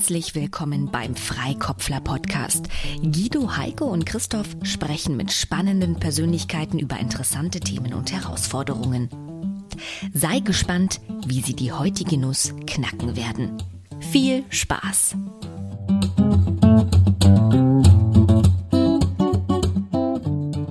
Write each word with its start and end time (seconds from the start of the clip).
Herzlich 0.00 0.34
willkommen 0.34 0.90
beim 0.90 1.14
Freikopfler 1.14 2.00
Podcast. 2.00 2.70
Guido, 3.02 3.58
Heike 3.58 3.84
und 3.84 4.06
Christoph 4.06 4.56
sprechen 4.62 5.14
mit 5.14 5.30
spannenden 5.30 6.00
Persönlichkeiten 6.00 6.78
über 6.78 6.98
interessante 6.98 7.60
Themen 7.60 7.92
und 7.92 8.10
Herausforderungen. 8.10 9.10
Sei 10.14 10.40
gespannt, 10.40 11.02
wie 11.26 11.42
sie 11.42 11.54
die 11.54 11.70
heutige 11.70 12.16
Nuss 12.16 12.54
knacken 12.66 13.14
werden. 13.14 13.62
Viel 14.10 14.42
Spaß! 14.48 15.16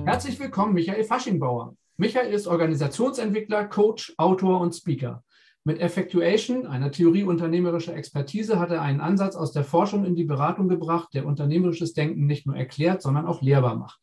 Herzlich 0.06 0.40
willkommen, 0.40 0.74
Michael 0.74 1.04
Faschingbauer. 1.04 1.76
Michael 1.98 2.32
ist 2.32 2.48
Organisationsentwickler, 2.48 3.66
Coach, 3.66 4.12
Autor 4.16 4.60
und 4.60 4.74
Speaker. 4.74 5.22
Mit 5.62 5.78
Effectuation, 5.78 6.66
einer 6.66 6.90
Theorie 6.90 7.24
unternehmerischer 7.24 7.94
Expertise, 7.94 8.58
hat 8.58 8.70
er 8.70 8.80
einen 8.80 9.02
Ansatz 9.02 9.36
aus 9.36 9.52
der 9.52 9.62
Forschung 9.62 10.06
in 10.06 10.14
die 10.14 10.24
Beratung 10.24 10.68
gebracht, 10.68 11.10
der 11.12 11.26
unternehmerisches 11.26 11.92
Denken 11.92 12.26
nicht 12.26 12.46
nur 12.46 12.56
erklärt, 12.56 13.02
sondern 13.02 13.26
auch 13.26 13.42
lehrbar 13.42 13.76
macht. 13.76 14.00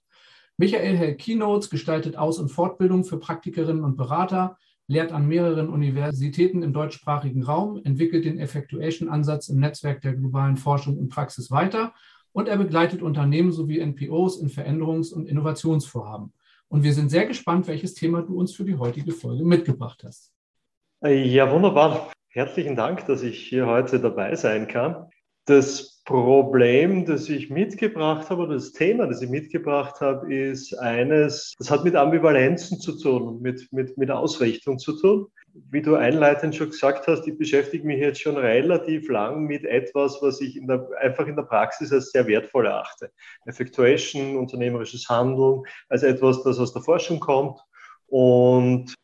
Michael 0.58 0.96
hält 0.96 1.20
Keynotes, 1.20 1.72
gestaltet 1.72 2.16
Aus- 2.16 2.38
und 2.38 2.50
Fortbildung 2.50 3.06
für 3.06 3.20
Praktikerinnen 3.20 3.84
und 3.84 3.98
Berater, 3.98 4.58
lehrt 4.88 5.12
an 5.12 5.28
mehreren 5.28 5.70
Universitäten 5.70 6.62
im 6.62 6.74
deutschsprachigen 6.74 7.44
Raum, 7.44 7.82
entwickelt 7.84 8.26
den 8.26 8.40
Effectuation-Ansatz 8.40 9.50
im 9.50 9.60
Netzwerk 9.60 10.02
der 10.02 10.14
globalen 10.14 10.58
Forschung 10.58 10.98
und 10.98 11.10
Praxis 11.10 11.50
weiter 11.50 11.94
und 12.32 12.48
er 12.48 12.58
begleitet 12.58 13.02
Unternehmen 13.02 13.52
sowie 13.52 13.80
NPOs 13.80 14.40
in 14.40 14.50
Veränderungs- 14.50 15.12
und 15.12 15.28
Innovationsvorhaben. 15.28 16.34
Und 16.70 16.84
wir 16.84 16.94
sind 16.94 17.10
sehr 17.10 17.26
gespannt, 17.26 17.68
welches 17.68 17.96
Thema 17.96 18.22
du 18.22 18.38
uns 18.38 18.54
für 18.54 18.64
die 18.64 18.78
heutige 18.78 19.12
Folge 19.12 19.44
mitgebracht 19.44 20.04
hast. 20.06 20.37
Ja, 21.04 21.52
wunderbar. 21.52 22.12
Herzlichen 22.30 22.76
Dank, 22.76 23.06
dass 23.06 23.22
ich 23.22 23.38
hier 23.38 23.68
heute 23.68 24.00
dabei 24.00 24.34
sein 24.34 24.68
kann. 24.68 25.06
Das 25.46 26.02
Problem, 26.06 27.06
das 27.06 27.30
ich 27.30 27.52
mitgebracht 27.52 28.32
habe, 28.32 28.42
oder 28.42 28.56
das 28.56 28.72
Thema, 28.72 29.06
das 29.06 29.22
ich 29.22 29.30
mitgebracht 29.30 30.02
habe, 30.02 30.34
ist 30.34 30.74
eines, 30.74 31.54
das 31.60 31.70
hat 31.70 31.84
mit 31.84 31.96
Ambivalenzen 31.96 32.80
zu 32.80 32.98
tun 32.98 33.40
mit, 33.44 33.72
mit, 33.72 33.96
mit 34.00 34.10
Ausrichtung 34.10 34.80
zu 34.80 35.00
tun. 35.00 35.28
Wie 35.70 35.84
du 35.84 35.94
einleitend 35.94 36.56
schon 36.56 36.72
gesagt 36.72 37.06
hast, 37.08 37.28
ich 37.28 37.38
beschäftige 37.38 37.86
mich 37.86 38.00
jetzt 38.00 38.20
schon 38.20 38.36
relativ 38.36 39.08
lang 39.08 39.46
mit 39.46 39.66
etwas, 39.66 40.18
was 40.24 40.42
ich 40.42 40.58
in 40.58 40.66
der, 40.66 40.88
einfach 41.00 41.28
in 41.28 41.36
der 41.36 41.44
Praxis 41.44 41.94
als 41.94 42.10
sehr 42.10 42.26
wertvoll 42.26 42.66
erachte. 42.66 43.12
Effectuation, 43.46 44.36
unternehmerisches 44.36 45.08
Handeln, 45.08 45.62
als 45.90 46.02
etwas, 46.02 46.42
das 46.42 46.58
aus 46.58 46.74
der 46.74 46.82
Forschung 46.82 47.20
kommt 47.20 47.60
und 48.08 48.96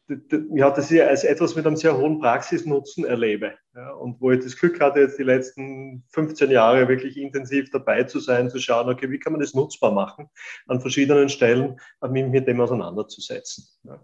ja, 0.54 0.70
das 0.70 0.92
ich 0.92 1.02
als 1.02 1.24
etwas 1.24 1.56
mit 1.56 1.68
einem 1.68 1.76
sehr 1.76 1.98
hohen 1.98 2.20
Praxisnutzen 2.20 3.04
erlebe. 3.04 3.54
Ja, 3.76 3.92
und 3.92 4.22
wo 4.22 4.32
ich 4.32 4.44
das 4.44 4.58
Glück 4.58 4.80
hatte, 4.80 5.02
jetzt 5.02 5.20
die 5.20 5.24
letzten 5.24 6.04
15 6.10 6.50
Jahre 6.52 6.88
wirklich 6.88 7.18
intensiv 7.18 7.70
dabei 7.72 8.04
zu 8.04 8.20
sein, 8.20 8.50
zu 8.50 8.60
schauen, 8.60 8.90
okay, 8.90 9.10
wie 9.10 9.20
kann 9.20 9.34
man 9.34 9.42
das 9.42 9.54
nutzbar 9.54 9.92
machen 9.92 10.30
an 10.68 10.80
verschiedenen 10.80 11.30
Stellen, 11.30 11.80
mich 12.10 12.28
mit 12.28 12.48
dem 12.48 12.62
auseinanderzusetzen. 12.62 13.66
Ja. 13.84 14.00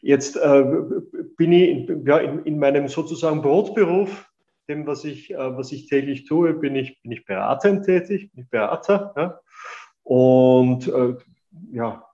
Jetzt 0.00 0.36
äh, 0.36 0.64
bin 1.36 1.52
ich 1.52 1.90
ja, 2.06 2.18
in, 2.18 2.44
in, 2.44 2.58
meinem 2.58 2.88
sozusagen 2.88 3.42
Brotberuf, 3.42 4.30
dem, 4.68 4.86
was 4.86 5.04
ich, 5.04 5.30
äh, 5.30 5.56
was 5.56 5.72
ich 5.72 5.86
täglich 5.86 6.26
tue, 6.26 6.54
bin 6.54 6.76
ich, 6.76 7.00
bin 7.02 7.12
ich 7.12 7.24
beratend 7.24 7.86
tätig, 7.86 8.30
bin 8.32 8.44
ich 8.44 8.50
Berater. 8.50 9.14
Ja. 9.16 9.40
Und 10.02 10.88
äh, 10.88 11.14
ja, 11.72 12.04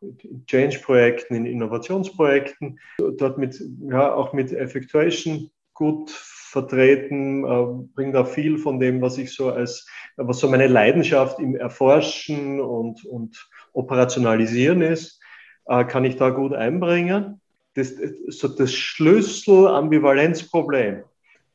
Change-Projekten, 0.46 1.34
in 1.34 1.46
Innovationsprojekten, 1.46 2.78
dort 2.98 3.38
mit, 3.38 3.60
ja, 3.88 4.14
auch 4.14 4.32
mit 4.32 4.52
Effectuation 4.52 5.50
gut 5.72 6.10
vertreten, 6.10 7.44
äh, 7.44 7.66
bringt 7.94 8.14
da 8.14 8.24
viel 8.24 8.58
von 8.58 8.78
dem, 8.78 9.02
was 9.02 9.18
ich 9.18 9.34
so 9.34 9.50
als, 9.50 9.88
was 10.16 10.38
so 10.38 10.48
meine 10.48 10.68
Leidenschaft 10.68 11.40
im 11.40 11.56
Erforschen 11.56 12.60
und, 12.60 13.04
und 13.04 13.50
Operationalisieren 13.72 14.82
ist, 14.82 15.20
äh, 15.66 15.84
kann 15.84 16.04
ich 16.04 16.14
da 16.16 16.30
gut 16.30 16.54
einbringen. 16.54 17.40
Das, 17.74 17.92
so 18.28 18.46
das 18.48 18.72
Schlüssel-Ambivalenzproblem, 18.72 21.02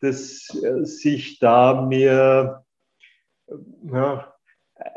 das 0.02 0.50
äh, 0.62 0.84
sich 0.84 1.40
da 1.40 1.82
mir 1.82 2.66
ja, 3.92 4.29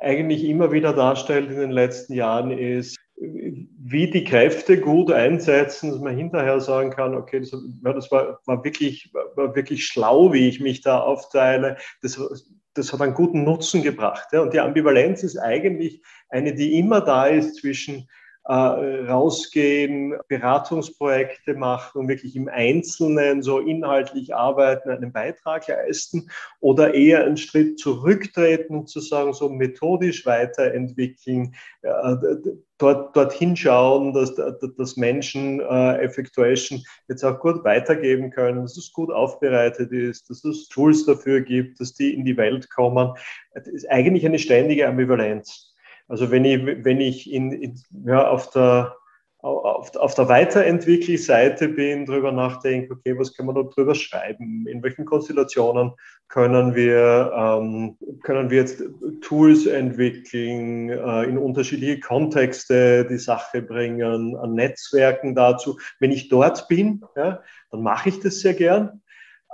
eigentlich 0.01 0.45
immer 0.45 0.73
wieder 0.73 0.93
darstellt 0.93 1.51
in 1.51 1.59
den 1.59 1.71
letzten 1.71 2.15
Jahren, 2.15 2.51
ist, 2.51 2.99
wie 3.17 4.11
die 4.11 4.25
Kräfte 4.25 4.81
gut 4.81 5.13
einsetzen, 5.13 5.91
dass 5.91 6.01
man 6.01 6.17
hinterher 6.17 6.61
sagen 6.61 6.91
kann, 6.91 7.15
okay, 7.15 7.41
das, 7.41 7.51
das 7.83 8.11
war, 8.11 8.41
war, 8.47 8.65
wirklich, 8.65 9.13
war 9.37 9.55
wirklich 9.55 9.87
schlau, 9.87 10.33
wie 10.33 10.49
ich 10.49 10.61
mich 10.61 10.81
da 10.81 11.01
aufteile. 11.01 11.77
Das, 12.01 12.21
das 12.75 12.93
hat 12.93 13.01
einen 13.01 13.15
guten 13.15 13.45
Nutzen 13.45 13.83
gebracht. 13.83 14.29
Ja. 14.33 14.43
Und 14.43 14.55
die 14.55 14.61
Ambivalenz 14.61 15.23
ist 15.23 15.37
eigentlich 15.37 16.03
eine, 16.31 16.55
die 16.55 16.79
immer 16.79 17.01
da 17.01 17.27
ist 17.27 17.57
zwischen 17.57 18.09
äh, 18.45 18.53
rausgehen, 18.53 20.15
Beratungsprojekte 20.29 21.55
machen 21.55 22.01
und 22.01 22.09
wirklich 22.09 22.35
im 22.35 22.49
Einzelnen 22.49 23.43
so 23.43 23.61
inhaltlich 23.61 24.35
arbeiten, 24.35 24.91
einen 24.91 25.13
Beitrag 25.13 25.69
leisten 25.69 26.29
oder 26.61 26.95
eher 26.95 27.25
einen 27.25 27.37
Schritt 27.37 27.79
zurücktreten 27.79 28.75
und 28.75 28.89
zu 28.89 29.01
sagen, 29.01 29.33
so 29.33 29.49
methodisch 29.49 30.27
weiterentwickeln, 30.27 31.55
äh, 31.83 32.17
dort, 32.79 33.17
dorthin 33.17 33.57
schauen, 33.57 34.13
dass, 34.13 34.35
dass 34.35 34.97
Menschen 34.97 35.61
äh, 35.61 35.99
Effectuation 35.99 36.83
jetzt 37.09 37.25
auch 37.25 37.39
gut 37.39 37.63
weitergeben 37.65 38.31
können, 38.31 38.63
dass 38.63 38.77
es 38.77 38.93
gut 38.93 39.13
aufbereitet 39.13 39.93
ist, 39.93 40.29
dass 40.29 40.45
es 40.45 40.69
Tools 40.69 41.07
dafür 41.07 41.41
gibt, 41.43 41.81
dass 41.81 41.95
die 41.95 42.13
in 42.13 42.25
die 42.25 42.37
Welt 42.37 42.69
kommen. 42.71 43.15
Das 43.55 43.69
ist 43.69 43.89
eigentlich 43.89 44.27
eine 44.27 44.41
ständige 44.41 44.89
Ambivalenz. 44.89 45.72
Also 46.13 46.31
wenn 46.31 46.45
ich, 46.45 46.85
wenn 46.85 47.01
ich 47.01 47.33
in, 47.33 47.53
in, 47.53 47.81
ja, 48.05 48.29
auf 48.29 48.51
der 48.51 48.95
auf, 49.39 49.97
auf 49.97 50.15
der 50.15 50.29
Weiterentwickelseite 50.29 51.69
bin, 51.69 52.05
darüber 52.07 52.31
nachdenke, 52.31 52.93
okay, 52.93 53.19
was 53.19 53.35
können 53.35 53.49
wir 53.49 53.55
da 53.55 53.63
drüber 53.63 53.95
schreiben? 53.95 54.67
In 54.69 54.83
welchen 54.83 55.07
Konstellationen 55.07 55.93
können 56.29 56.77
wir, 56.77 57.33
ähm, 57.35 57.97
können 58.23 58.51
wir 58.51 58.59
jetzt 58.59 58.85
Tools 59.23 59.67
entwickeln, 59.67 60.91
äh, 60.91 61.25
in 61.25 61.39
unterschiedliche 61.39 61.99
Kontexte 61.99 63.07
die 63.07 63.19
Sache 63.19 63.63
bringen, 63.63 64.37
an 64.37 64.55
Netzwerken 64.55 65.35
dazu. 65.35 65.79
Wenn 65.99 66.13
ich 66.13 66.29
dort 66.29 66.69
bin, 66.69 67.03
ja, 67.17 67.43
dann 67.71 67.83
mache 67.83 68.11
ich 68.11 68.21
das 68.21 68.41
sehr 68.41 68.55
gern. 68.55 69.01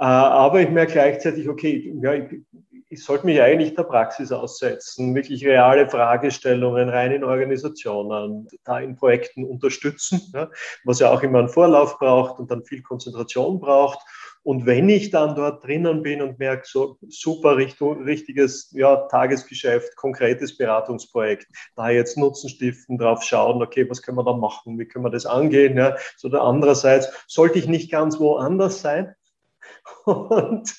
Äh, 0.01 0.05
aber 0.05 0.61
ich 0.61 0.71
merke 0.71 0.93
gleichzeitig, 0.93 1.49
okay, 1.49 1.95
ja, 2.03 2.15
ich, 2.15 2.43
ich 2.91 3.05
sollte 3.05 3.27
mich 3.27 3.41
eigentlich 3.41 3.75
der 3.75 3.83
Praxis 3.83 4.33
aussetzen, 4.33 5.15
wirklich 5.15 5.45
reale 5.45 5.89
Fragestellungen 5.89 6.89
rein 6.89 7.13
in 7.13 7.25
Organisationen, 7.25 8.49
da 8.65 8.81
in 8.81 8.97
Projekten 8.97 9.45
unterstützen, 9.45 10.21
ja, 10.33 10.51
was 10.85 11.01
ja 11.01 11.11
auch 11.11 11.23
immer 11.23 11.41
einen 11.41 11.49
Vorlauf 11.51 11.99
braucht 11.99 12.39
und 12.39 12.51
dann 12.51 12.65
viel 12.65 12.83
Konzentration 12.83 13.61
braucht. 13.61 13.99
Und 14.43 14.65
wenn 14.65 14.89
ich 14.89 15.11
dann 15.11 15.35
dort 15.35 15.65
drinnen 15.65 16.03
bin 16.03 16.23
und 16.23 16.39
merke, 16.39 16.63
so 16.65 16.97
super 17.09 17.59
Richtung, 17.59 18.05
richtiges 18.05 18.71
ja, 18.73 18.97
Tagesgeschäft, 19.09 19.95
konkretes 19.97 20.57
Beratungsprojekt, 20.57 21.47
da 21.77 21.91
jetzt 21.91 22.17
Nutzen 22.17 22.49
stiften, 22.49 22.97
drauf 22.97 23.23
schauen, 23.23 23.63
okay, 23.63 23.89
was 23.91 24.01
können 24.01 24.17
wir 24.17 24.25
da 24.25 24.33
machen, 24.33 24.79
wie 24.79 24.87
können 24.87 25.05
wir 25.05 25.11
das 25.11 25.27
angehen. 25.27 25.77
Ja. 25.77 25.97
So, 26.17 26.31
andererseits 26.31 27.09
sollte 27.27 27.59
ich 27.59 27.67
nicht 27.67 27.91
ganz 27.91 28.19
woanders 28.19 28.81
sein. 28.81 29.15
Und 30.07 30.75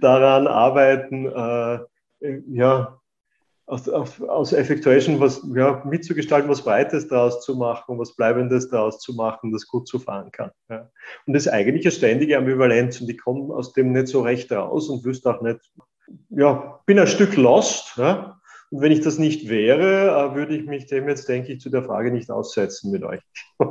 daran 0.00 0.46
arbeiten, 0.46 1.26
äh, 1.26 1.78
ja, 2.48 2.98
aus, 3.66 3.88
aus, 3.88 4.20
aus 4.20 4.52
Effectuation 4.52 5.20
was 5.20 5.42
ja, 5.54 5.82
mitzugestalten, 5.86 6.50
was 6.50 6.62
Breites 6.62 7.08
daraus 7.08 7.40
zu 7.40 7.56
machen, 7.56 7.98
was 7.98 8.14
Bleibendes 8.14 8.68
daraus 8.68 9.00
zu 9.00 9.14
machen, 9.14 9.52
das 9.52 9.66
gut 9.66 9.88
zu 9.88 9.98
fahren 9.98 10.30
kann. 10.32 10.50
Ja. 10.68 10.90
Und 11.26 11.32
das 11.32 11.46
ist 11.46 11.52
eigentlich 11.52 11.86
eine 11.86 11.92
ständige 11.92 12.36
Ambivalenz 12.36 13.00
und 13.00 13.08
ich 13.08 13.18
komme 13.18 13.54
aus 13.54 13.72
dem 13.72 13.92
nicht 13.92 14.08
so 14.08 14.20
recht 14.22 14.52
raus 14.52 14.88
und 14.88 15.04
wüsste 15.04 15.34
auch 15.34 15.40
nicht, 15.40 15.60
ja, 16.28 16.80
bin 16.84 16.98
ein 16.98 17.06
Stück 17.06 17.36
lost. 17.36 17.96
Ja. 17.96 18.38
Und 18.70 18.80
wenn 18.82 18.92
ich 18.92 19.00
das 19.00 19.18
nicht 19.18 19.48
wäre, 19.48 20.32
äh, 20.32 20.34
würde 20.34 20.56
ich 20.56 20.66
mich 20.66 20.86
dem 20.86 21.08
jetzt, 21.08 21.28
denke 21.28 21.52
ich, 21.52 21.60
zu 21.60 21.70
der 21.70 21.84
Frage 21.84 22.10
nicht 22.10 22.30
aussetzen 22.30 22.90
mit 22.90 23.02
euch. 23.02 23.20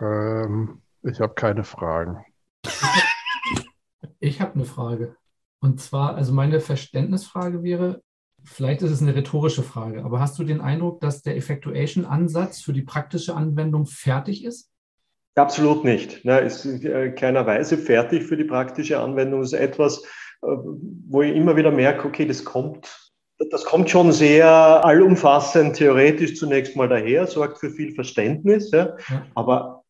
ähm, 0.00 0.80
ich 1.02 1.20
habe 1.20 1.34
keine 1.34 1.64
Fragen. 1.64 2.24
Ich 4.24 4.40
habe 4.40 4.54
eine 4.54 4.64
Frage. 4.64 5.16
Und 5.60 5.80
zwar, 5.80 6.14
also 6.14 6.32
meine 6.32 6.60
Verständnisfrage 6.60 7.62
wäre, 7.62 8.00
vielleicht 8.42 8.80
ist 8.80 8.90
es 8.90 9.02
eine 9.02 9.14
rhetorische 9.14 9.62
Frage, 9.62 10.02
aber 10.02 10.18
hast 10.18 10.38
du 10.38 10.44
den 10.44 10.62
Eindruck, 10.62 11.00
dass 11.00 11.20
der 11.20 11.36
Effectuation-Ansatz 11.36 12.62
für 12.62 12.72
die 12.72 12.82
praktische 12.82 13.34
Anwendung 13.34 13.84
fertig 13.84 14.44
ist? 14.44 14.70
Absolut 15.34 15.84
nicht. 15.84 16.24
Ne, 16.24 16.40
ist 16.40 16.64
äh, 16.64 17.10
keinerweise 17.10 17.76
fertig 17.76 18.24
für 18.24 18.36
die 18.38 18.44
praktische 18.44 18.98
Anwendung. 18.98 19.40
Das 19.40 19.52
ist 19.52 19.58
etwas, 19.58 20.02
äh, 20.42 20.46
wo 21.08 21.20
ich 21.20 21.36
immer 21.36 21.56
wieder 21.56 21.70
merke, 21.70 22.08
okay, 22.08 22.26
das 22.26 22.44
kommt, 22.46 23.12
das 23.50 23.64
kommt 23.64 23.90
schon 23.90 24.12
sehr 24.12 24.48
allumfassend 24.48 25.76
theoretisch 25.76 26.36
zunächst 26.36 26.76
mal 26.76 26.88
daher, 26.88 27.26
sorgt 27.26 27.58
für 27.58 27.70
viel 27.70 27.94
Verständnis, 27.94 28.70
ja. 28.70 28.96
aber 29.34 29.83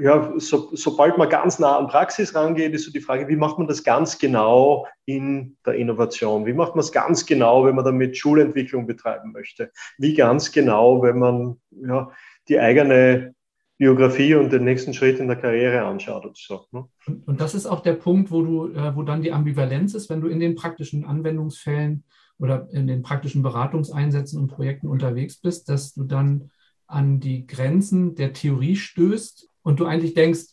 ja, 0.00 0.32
so, 0.38 0.70
sobald 0.72 1.18
man 1.18 1.28
ganz 1.28 1.58
nah 1.58 1.78
an 1.78 1.86
Praxis 1.86 2.34
rangeht, 2.34 2.72
ist 2.74 2.84
so 2.84 2.90
die 2.90 3.00
Frage, 3.00 3.28
wie 3.28 3.36
macht 3.36 3.58
man 3.58 3.68
das 3.68 3.84
ganz 3.84 4.18
genau 4.18 4.86
in 5.04 5.56
der 5.64 5.74
Innovation? 5.74 6.46
Wie 6.46 6.52
macht 6.52 6.74
man 6.74 6.80
es 6.80 6.90
ganz 6.90 7.26
genau, 7.26 7.64
wenn 7.64 7.76
man 7.76 7.84
damit 7.84 8.16
Schulentwicklung 8.16 8.86
betreiben 8.86 9.32
möchte? 9.32 9.70
Wie 9.96 10.14
ganz 10.14 10.50
genau, 10.50 11.02
wenn 11.02 11.18
man 11.18 11.60
ja, 11.70 12.10
die 12.48 12.58
eigene 12.58 13.34
Biografie 13.76 14.34
und 14.34 14.52
den 14.52 14.64
nächsten 14.64 14.92
Schritt 14.92 15.20
in 15.20 15.28
der 15.28 15.36
Karriere 15.36 15.84
anschaut 15.84 16.26
und 16.26 16.36
so. 16.36 16.66
Ne? 16.72 16.84
Und 17.26 17.40
das 17.40 17.54
ist 17.54 17.66
auch 17.66 17.80
der 17.80 17.94
Punkt, 17.94 18.32
wo 18.32 18.42
du, 18.42 18.72
äh, 18.72 18.96
wo 18.96 19.04
dann 19.04 19.22
die 19.22 19.32
Ambivalenz 19.32 19.94
ist, 19.94 20.10
wenn 20.10 20.20
du 20.20 20.26
in 20.26 20.40
den 20.40 20.56
praktischen 20.56 21.04
Anwendungsfällen 21.04 22.02
oder 22.40 22.68
in 22.72 22.88
den 22.88 23.02
praktischen 23.02 23.42
Beratungseinsätzen 23.42 24.40
und 24.40 24.48
Projekten 24.48 24.88
unterwegs 24.88 25.36
bist, 25.36 25.68
dass 25.68 25.94
du 25.94 26.02
dann 26.02 26.50
an 26.88 27.20
die 27.20 27.46
Grenzen 27.46 28.16
der 28.16 28.32
Theorie 28.32 28.74
stößt 28.74 29.47
und 29.62 29.80
du 29.80 29.86
eigentlich 29.86 30.14
denkst, 30.14 30.46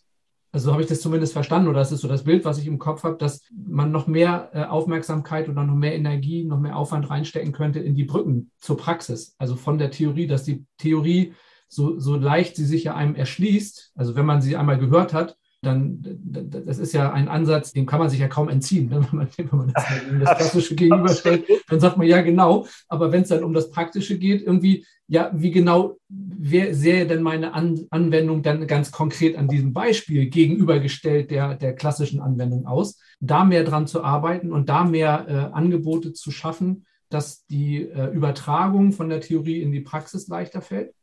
also 0.52 0.68
so 0.68 0.72
habe 0.72 0.84
ich 0.84 0.88
das 0.88 1.02
zumindest 1.02 1.34
verstanden, 1.34 1.68
oder 1.68 1.80
das 1.80 1.92
ist 1.92 2.00
so 2.00 2.08
das 2.08 2.24
Bild, 2.24 2.46
was 2.46 2.58
ich 2.60 2.68
im 2.68 2.80
Kopf 2.80 3.04
habe, 3.04 3.18
dass 3.18 3.42
man 3.52 3.92
noch 3.92 4.08
mehr 4.08 4.52
äh, 4.54 4.64
Aufmerksamkeit 4.64 5.50
oder 5.50 5.66
noch 5.66 5.76
mehr 5.76 5.96
Energie, 5.96 6.46
noch 6.46 6.60
mehr 6.60 6.78
Aufwand 6.78 7.10
reinstecken 7.10 7.52
könnte 7.52 7.80
in 7.80 7.94
die 7.94 8.06
Brücken 8.06 8.52
zur 8.60 8.78
Praxis. 8.78 9.36
Also 9.38 9.58
von 9.58 9.78
der 9.78 9.92
Theorie, 9.92 10.28
dass 10.28 10.44
die 10.44 10.66
Theorie 10.78 11.34
so, 11.68 12.00
so 12.00 12.16
leicht 12.16 12.56
sie 12.56 12.66
sich 12.66 12.86
ja 12.86 12.96
einem 12.96 13.16
erschließt, 13.16 13.92
also 13.96 14.16
wenn 14.16 14.26
man 14.26 14.42
sie 14.42 14.56
einmal 14.56 14.78
gehört 14.78 15.14
hat, 15.14 15.38
dann, 15.66 16.00
das 16.24 16.78
ist 16.78 16.94
ja 16.94 17.12
ein 17.12 17.28
Ansatz, 17.28 17.72
dem 17.72 17.86
kann 17.86 18.00
man 18.00 18.10
sich 18.10 18.20
ja 18.20 18.28
kaum 18.28 18.50
entziehen. 18.50 18.90
Ne? 18.90 19.06
Wenn, 19.12 19.18
man, 19.18 19.28
wenn 19.38 19.58
man 19.60 19.74
das, 19.74 19.86
das 20.24 20.38
Klassische 20.38 20.76
gegenüberstellt, 20.76 21.46
dann 21.70 21.80
sagt 21.80 21.98
man 21.98 22.08
ja 22.08 22.22
genau. 22.22 22.68
Aber 22.88 23.12
wenn 23.12 23.24
es 23.24 23.30
dann 23.30 23.44
um 23.44 23.54
das 23.54 23.72
Praktische 23.72 24.18
geht, 24.18 24.42
irgendwie, 24.42 24.86
ja, 25.08 25.32
wie 25.34 25.52
genau 25.52 25.98
wer 26.08 26.74
sähe 26.74 27.08
denn 27.08 27.22
meine 27.22 27.54
An 27.54 27.86
Anwendung 27.90 28.44
dann 28.44 28.68
ganz 28.68 28.92
konkret 28.92 29.38
an 29.38 29.48
diesem 29.48 29.74
Beispiel 29.74 30.28
gegenübergestellt 30.28 31.32
der, 31.32 31.56
der 31.56 31.74
klassischen 31.74 32.22
Anwendung 32.22 32.66
aus? 32.66 33.00
Da 33.20 33.44
mehr 33.44 33.64
dran 33.64 33.88
zu 33.88 34.04
arbeiten 34.04 34.52
und 34.52 34.70
da 34.70 34.84
mehr 34.84 35.26
äh, 35.28 35.56
Angebote 35.56 36.14
zu 36.14 36.32
schaffen, 36.32 36.86
dass 37.10 37.46
die 37.46 37.84
äh, 37.84 38.12
Übertragung 38.14 38.92
von 38.92 39.10
der 39.10 39.22
Theorie 39.22 39.62
in 39.62 39.72
die 39.72 39.82
Praxis 39.82 40.28
leichter 40.28 40.62
fällt? 40.62 40.94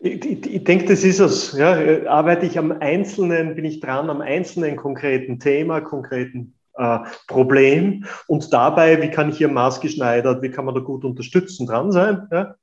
Ich, 0.00 0.24
ich, 0.24 0.54
ich, 0.54 0.64
denke, 0.64 0.86
das 0.86 1.04
ist 1.04 1.20
es. 1.20 1.52
Ja, 1.52 1.76
arbeite 2.08 2.44
ich 2.46 2.58
am 2.58 2.72
Einzelnen, 2.72 3.54
bin 3.54 3.64
ich 3.64 3.80
dran 3.80 4.10
am 4.10 4.20
einzelnen 4.20 4.76
konkreten 4.76 5.38
Thema, 5.38 5.80
konkreten 5.80 6.54
äh, 6.74 6.98
Problem 7.28 8.04
und 8.26 8.52
dabei, 8.52 9.00
wie 9.02 9.10
kann 9.10 9.30
ich 9.30 9.38
hier 9.38 9.48
maßgeschneidert, 9.48 10.42
wie 10.42 10.50
kann 10.50 10.64
man 10.64 10.74
da 10.74 10.80
gut 10.80 11.04
unterstützen, 11.04 11.66
dran 11.66 11.92
sein. 11.92 12.26
Ja? 12.32 12.56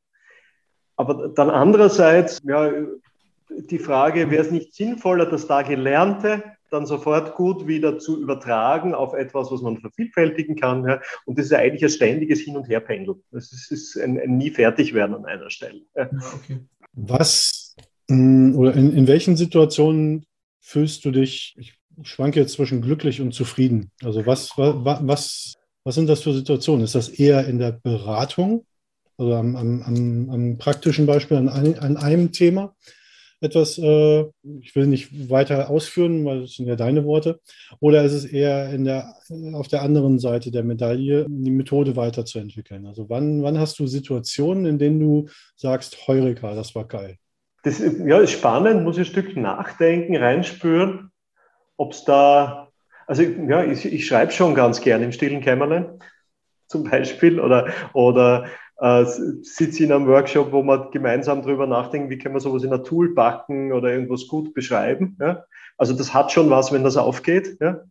Aber 0.96 1.30
dann 1.30 1.50
andererseits, 1.50 2.42
ja, 2.44 2.72
die 3.50 3.80
Frage, 3.80 4.30
wäre 4.30 4.44
es 4.44 4.52
nicht 4.52 4.74
sinnvoller, 4.74 5.26
das 5.26 5.48
da 5.48 5.62
Gelernte 5.62 6.44
dann 6.72 6.86
sofort 6.86 7.36
gut 7.36 7.68
wieder 7.68 7.98
zu 7.98 8.22
übertragen 8.22 8.94
auf 8.94 9.14
etwas, 9.14 9.52
was 9.52 9.62
man 9.62 9.78
vervielfältigen 9.78 10.56
kann. 10.56 10.86
Ja? 10.88 11.02
Und 11.26 11.38
das 11.38 11.46
ist 11.46 11.54
eigentlich 11.54 11.84
ein 11.84 11.90
ständiges 11.90 12.42
Hin- 12.42 12.58
und 12.58 12.68
Herpendeln. 12.68 13.24
Das 13.32 13.52
ist, 13.52 13.72
ist 13.72 13.98
ein, 13.98 14.20
ein 14.20 14.38
nie 14.38 14.52
fertig 14.52 14.94
werden 14.94 15.16
an 15.16 15.26
einer 15.26 15.50
Stelle. 15.50 15.82
Ja. 15.96 16.10
Okay. 16.36 16.60
Was 16.94 17.76
mm, 18.08 18.56
oder 18.56 18.74
in, 18.74 18.94
in 18.94 19.08
welchen 19.08 19.38
Situationen 19.38 20.26
fühlst 20.60 21.06
du 21.06 21.12
dich, 21.12 21.56
ich 21.58 21.80
schwanke 22.04 22.40
jetzt 22.40 22.54
zwischen 22.54 22.82
glücklich 22.82 23.22
und 23.22 23.34
zufrieden. 23.34 23.92
Also 24.04 24.26
was, 24.26 24.58
was, 24.58 25.00
was, 25.02 25.54
was 25.84 25.96
sind 25.96 26.08
das 26.08 26.22
für 26.22 26.34
Situationen? 26.34 26.84
Ist 26.84 26.96
das 26.96 27.10
eher 27.10 27.48
in 27.48 27.60
der 27.60 27.72
Beratung, 27.72 28.66
also 29.18 29.34
am, 29.34 29.56
am, 29.56 29.82
am, 29.82 30.30
am 30.30 30.58
praktischen 30.58 31.06
Beispiel 31.06 31.38
an, 31.38 31.50
an 31.50 31.98
einem 31.98 32.32
Thema? 32.32 32.76
Etwas, 33.42 33.78
äh, 33.78 34.26
ich 34.62 34.76
will 34.76 34.88
nicht 34.88 35.30
weiter 35.30 35.70
ausführen, 35.70 36.26
weil 36.26 36.42
das 36.42 36.54
sind 36.54 36.68
ja 36.68 36.76
deine 36.76 37.06
Worte, 37.06 37.40
oder 37.80 38.04
ist 38.04 38.14
es 38.14 38.26
eher 38.26 38.70
in 38.72 38.86
der, 38.86 39.16
auf 39.54 39.68
der 39.68 39.82
anderen 39.82 40.20
Seite 40.20 40.52
der 40.52 40.64
Medaille, 40.64 41.26
die 41.28 41.52
Methode 41.52 41.96
weiterzuentwickeln? 41.96 42.86
Also 42.86 43.10
wann, 43.10 43.44
wann 43.44 43.60
hast 43.60 43.80
du 43.80 43.88
Situationen, 43.88 44.66
in 44.66 44.80
denen 44.80 45.00
du 45.00 45.30
sagst, 45.56 46.08
Heureka, 46.08 46.56
das 46.56 46.76
war 46.76 46.86
geil? 46.86 47.18
Das 47.64 47.80
ja, 47.80 48.20
ist 48.20 48.32
spannend, 48.32 48.84
muss 48.84 48.98
ich 48.98 49.02
ein 49.02 49.12
Stück 49.12 49.36
nachdenken, 49.36 50.16
reinspüren, 50.16 51.12
ob 51.78 51.92
es 51.92 52.06
da, 52.06 52.70
also 53.08 53.24
ja, 53.24 53.64
ich, 53.64 53.86
ich 53.86 54.06
schreibe 54.06 54.32
schon 54.32 54.56
ganz 54.56 54.82
gerne 54.82 55.06
im 55.06 55.12
stillen 55.12 55.42
Kämmerlein 55.42 56.00
zum 56.68 56.84
Beispiel 56.84 57.40
oder, 57.40 57.74
oder 57.94 58.46
äh, 58.80 59.06
sitze 59.06 59.84
in 59.84 59.92
einem 59.92 60.08
Workshop, 60.08 60.52
wo 60.52 60.64
man 60.64 60.92
gemeinsam 60.92 61.42
darüber 61.42 61.68
nachdenken, 61.68 62.10
wie 62.10 62.18
können 62.18 62.36
wir 62.36 62.40
sowas 62.40 62.64
in 62.64 62.74
ein 62.74 62.84
Tool 62.84 63.14
packen 63.14 63.74
oder 63.74 63.92
irgendwas 63.92 64.28
gut 64.28 64.54
beschreiben. 64.54 65.18
Ja? 65.20 65.46
Also 65.78 65.94
das 65.94 66.14
hat 66.14 66.32
schon 66.32 66.50
was, 66.50 66.72
wenn 66.72 66.84
das 66.84 66.98
aufgeht. 66.98 67.58
Ja? 67.60 67.82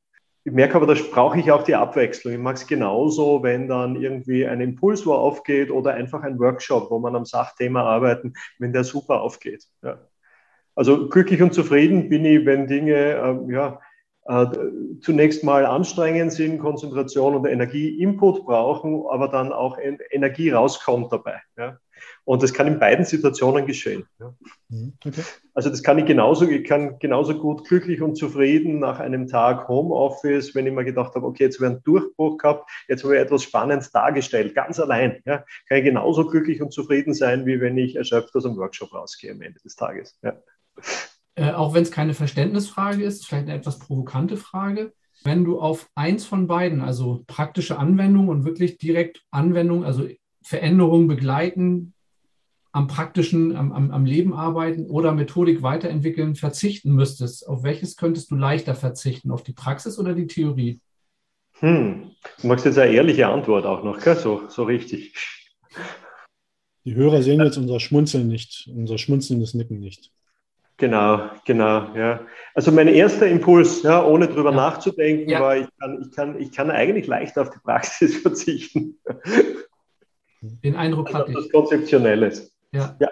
Ich 0.45 0.53
merke 0.53 0.77
aber, 0.77 0.87
da 0.87 1.01
brauche 1.11 1.39
ich 1.39 1.53
auch 1.53 1.63
die 1.63 1.75
Abwechslung. 1.75 2.33
Ich 2.33 2.41
mag 2.41 2.57
es 2.57 2.67
genauso, 2.67 3.43
wenn 3.43 3.69
dann 3.69 3.97
irgendwie 3.97 4.47
ein 4.47 4.61
Impuls 4.61 5.05
wo 5.05 5.13
aufgeht 5.13 5.71
oder 5.71 5.95
einfach 5.95 6.23
ein 6.23 6.39
Workshop, 6.39 6.91
wo 6.91 6.99
man 6.99 7.17
am 7.17 7.27
Sachthema 7.27 7.83
arbeiten, 7.83 8.33
wenn 8.59 8.73
der 8.73 8.85
super 8.85 9.21
aufgeht. 9.21 9.65
Ja? 9.83 9.99
Also 10.75 11.09
glücklich 11.09 11.43
und 11.43 11.53
zufrieden 11.53 12.09
bin 12.09 12.25
ich, 12.25 12.47
wenn 12.47 12.67
Dinge 12.67 12.95
äh, 12.95 13.53
ja, 13.53 13.81
zunächst 15.01 15.43
mal 15.43 15.65
anstrengend 15.65 16.33
sind, 16.33 16.59
Konzentration 16.59 17.35
und 17.35 17.47
Energie-Input 17.47 18.45
brauchen, 18.45 19.05
aber 19.09 19.29
dann 19.29 19.53
auch 19.53 19.79
Energie 20.11 20.51
rauskommt 20.51 21.11
dabei. 21.11 21.41
Ja. 21.57 21.79
Und 22.25 22.43
das 22.43 22.53
kann 22.53 22.67
in 22.67 22.79
beiden 22.79 23.07
Situationen 23.07 23.67
geschehen. 23.67 24.05
Ja. 24.21 24.35
Mhm, 24.69 24.93
okay. 25.05 25.23
Also 25.55 25.71
das 25.71 25.83
kann 25.83 25.99
ich 25.99 26.05
genauso, 26.05 26.47
ich 26.47 26.65
kann 26.65 26.99
genauso 26.99 27.39
gut 27.39 27.67
glücklich 27.67 28.03
und 28.03 28.17
zufrieden 28.17 28.81
nach 28.81 29.01
einem 29.01 29.29
Tag 29.29 29.67
Homeoffice, 29.67 30.55
wenn 30.55 30.67
ich 30.67 30.75
mir 30.75 30.85
gedacht 30.85 31.15
habe, 31.15 31.27
okay, 31.27 31.45
jetzt 31.45 31.57
habe 31.57 31.67
ich 31.67 31.73
einen 31.73 31.83
Durchbruch 31.85 32.37
gehabt, 32.37 32.71
jetzt 32.87 33.05
habe 33.05 33.17
ich 33.17 33.23
etwas 33.23 33.43
Spannendes 33.43 33.91
dargestellt, 33.91 34.55
ganz 34.55 34.79
allein. 34.79 35.23
Ja, 35.25 35.45
kann 35.69 35.79
ich 35.79 35.85
genauso 35.85 36.27
glücklich 36.27 36.61
und 36.61 36.73
zufrieden 36.73 37.15
sein, 37.15 37.47
wie 37.47 37.61
wenn 37.63 37.79
ich 37.79 37.97
erschöpft 37.97 38.37
aus 38.37 38.45
einem 38.45 38.59
Workshop 38.59 38.93
rausgehe 38.93 39.33
am 39.33 39.41
Ende 39.41 39.61
des 39.61 39.75
Tages. 39.75 40.19
Ja. 40.23 40.37
Äh, 41.39 41.53
auch 41.53 41.73
wenn 41.73 41.85
es 41.85 41.93
keine 41.93 42.15
Verständnisfrage 42.15 43.05
ist, 43.05 43.25
vielleicht 43.25 43.47
eine 43.47 43.57
etwas 43.57 43.79
provokante 43.79 44.37
Frage. 44.37 44.93
Wenn 45.23 45.45
du 45.45 45.61
auf 45.61 45.89
eins 45.95 46.25
von 46.25 46.49
beiden, 46.49 46.81
also 46.81 47.23
praktische 47.29 47.79
Anwendung 47.79 48.29
und 48.29 48.45
wirklich 48.45 48.79
direkt 48.79 49.23
Anwendung, 49.31 49.85
also 49.85 50.09
Veränderungen 50.43 51.07
begleiten, 51.07 51.95
am 52.73 52.89
praktischen, 52.89 53.55
am, 53.55 53.73
am, 53.73 53.91
am 53.93 54.05
Leben 54.05 54.35
arbeiten 54.35 54.87
oder 54.87 55.13
Methodik 55.13 55.63
weiterentwickeln, 55.63 56.35
verzichten 56.35 56.93
müsstest, 56.93 57.49
auf 57.49 57.63
welches 57.63 57.97
könntest 57.97 58.33
du 58.33 58.35
leichter 58.35 58.75
verzichten? 58.75 59.31
Auf 59.31 59.45
die 59.45 59.53
Praxis 59.53 59.99
oder 59.99 60.15
die 60.15 60.27
Theorie? 60.27 60.81
Hm. 61.61 62.11
Du 62.41 62.47
magst 62.49 62.65
jetzt 62.65 62.79
eine 62.79 62.93
ehrliche 62.93 63.29
Antwort 63.29 63.65
auch 63.65 63.85
noch, 63.85 64.01
gell? 64.01 64.17
So, 64.17 64.43
so 64.49 64.65
richtig. 64.65 65.15
Die 66.85 66.95
Hörer 66.95 67.23
sehen 67.23 67.41
jetzt 67.41 67.59
unser 67.59 67.79
Schmunzeln 67.79 68.27
nicht, 68.27 68.69
unser 68.75 68.99
schmunzelndes 68.99 69.55
Nicken 69.55 69.79
nicht. 69.79 70.11
Genau, 70.79 71.29
genau, 71.45 71.93
ja. 71.97 72.21
Also 72.55 72.71
mein 72.71 72.87
erster 72.87 73.27
Impuls, 73.27 73.83
ja, 73.83 74.05
ohne 74.05 74.29
drüber 74.29 74.51
ja. 74.51 74.57
nachzudenken, 74.57 75.29
ja. 75.29 75.41
war, 75.41 75.57
ich 75.57 75.67
kann, 75.81 76.01
ich, 76.01 76.17
kann, 76.17 76.41
ich 76.41 76.53
kann 76.53 76.71
eigentlich 76.71 77.09
leicht 77.09 77.37
auf 77.37 77.51
die 77.51 77.59
Praxis 77.59 78.17
verzichten. 78.23 78.97
Den 80.41 80.77
Eindruck 80.77 81.09
also 81.09 81.19
hatte 81.19 81.33
ich. 81.33 81.37
Das 81.37 81.51
Konzeptionelles. 81.51 82.55
Ja. 82.73 82.97
ja. 83.01 83.09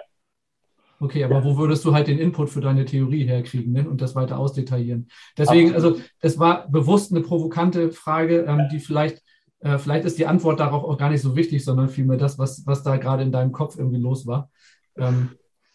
Okay, 1.01 1.25
aber 1.25 1.39
ja. 1.39 1.43
wo 1.43 1.57
würdest 1.57 1.83
du 1.83 1.93
halt 1.93 2.07
den 2.07 2.19
Input 2.19 2.49
für 2.49 2.61
deine 2.61 2.85
Theorie 2.85 3.25
herkriegen 3.25 3.73
ne? 3.73 3.87
und 3.87 4.01
das 4.01 4.15
weiter 4.15 4.39
ausdetaillieren? 4.39 5.09
Deswegen, 5.37 5.73
Absolut. 5.73 5.97
also 5.97 6.05
es 6.21 6.39
war 6.39 6.69
bewusst 6.69 7.11
eine 7.11 7.21
provokante 7.21 7.91
Frage, 7.91 8.45
ähm, 8.47 8.69
die 8.71 8.79
vielleicht, 8.79 9.21
äh, 9.59 9.77
vielleicht 9.77 10.05
ist 10.05 10.17
die 10.17 10.25
Antwort 10.25 10.61
darauf 10.61 10.85
auch 10.85 10.97
gar 10.97 11.09
nicht 11.09 11.21
so 11.21 11.35
wichtig, 11.35 11.65
sondern 11.65 11.89
vielmehr 11.89 12.17
das, 12.17 12.39
was, 12.39 12.65
was 12.65 12.81
da 12.81 12.95
gerade 12.95 13.23
in 13.23 13.33
deinem 13.33 13.51
Kopf 13.51 13.77
irgendwie 13.77 13.99
los 13.99 14.25
war. 14.25 14.49
Ähm, 14.95 15.31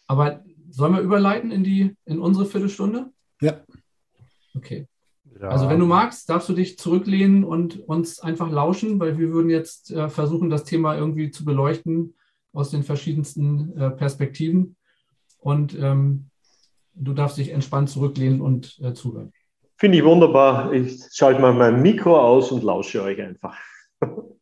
aber 0.07 0.43
Sollen 0.73 0.93
wir 0.93 1.01
überleiten 1.01 1.51
in, 1.51 1.63
die, 1.63 1.95
in 2.05 2.19
unsere 2.19 2.47
Viertelstunde? 2.47 3.11
Ja. 3.41 3.61
Okay. 4.55 4.87
Ja. 5.39 5.49
Also 5.49 5.69
wenn 5.69 5.79
du 5.79 5.85
magst, 5.85 6.27
darfst 6.29 6.49
du 6.49 6.53
dich 6.53 6.79
zurücklehnen 6.79 7.43
und 7.43 7.79
uns 7.87 8.19
einfach 8.19 8.49
lauschen, 8.49 8.99
weil 8.99 9.19
wir 9.19 9.31
würden 9.31 9.51
jetzt 9.51 9.91
äh, 9.91 10.09
versuchen, 10.09 10.49
das 10.49 10.63
Thema 10.63 10.95
irgendwie 10.95 11.29
zu 11.29 11.45
beleuchten 11.45 12.15
aus 12.53 12.71
den 12.71 12.81
verschiedensten 12.81 13.77
äh, 13.77 13.91
Perspektiven. 13.91 14.75
Und 15.37 15.77
ähm, 15.79 16.29
du 16.95 17.13
darfst 17.13 17.37
dich 17.37 17.49
entspannt 17.49 17.91
zurücklehnen 17.91 18.41
und 18.41 18.79
äh, 18.81 18.93
zuhören. 18.93 19.31
Finde 19.77 19.99
ich 19.99 20.03
wunderbar. 20.03 20.73
Ich 20.73 21.03
schalte 21.11 21.39
mal 21.39 21.53
mein 21.53 21.83
Mikro 21.83 22.19
aus 22.19 22.51
und 22.51 22.63
lausche 22.63 23.03
euch 23.03 23.21
einfach. 23.21 23.55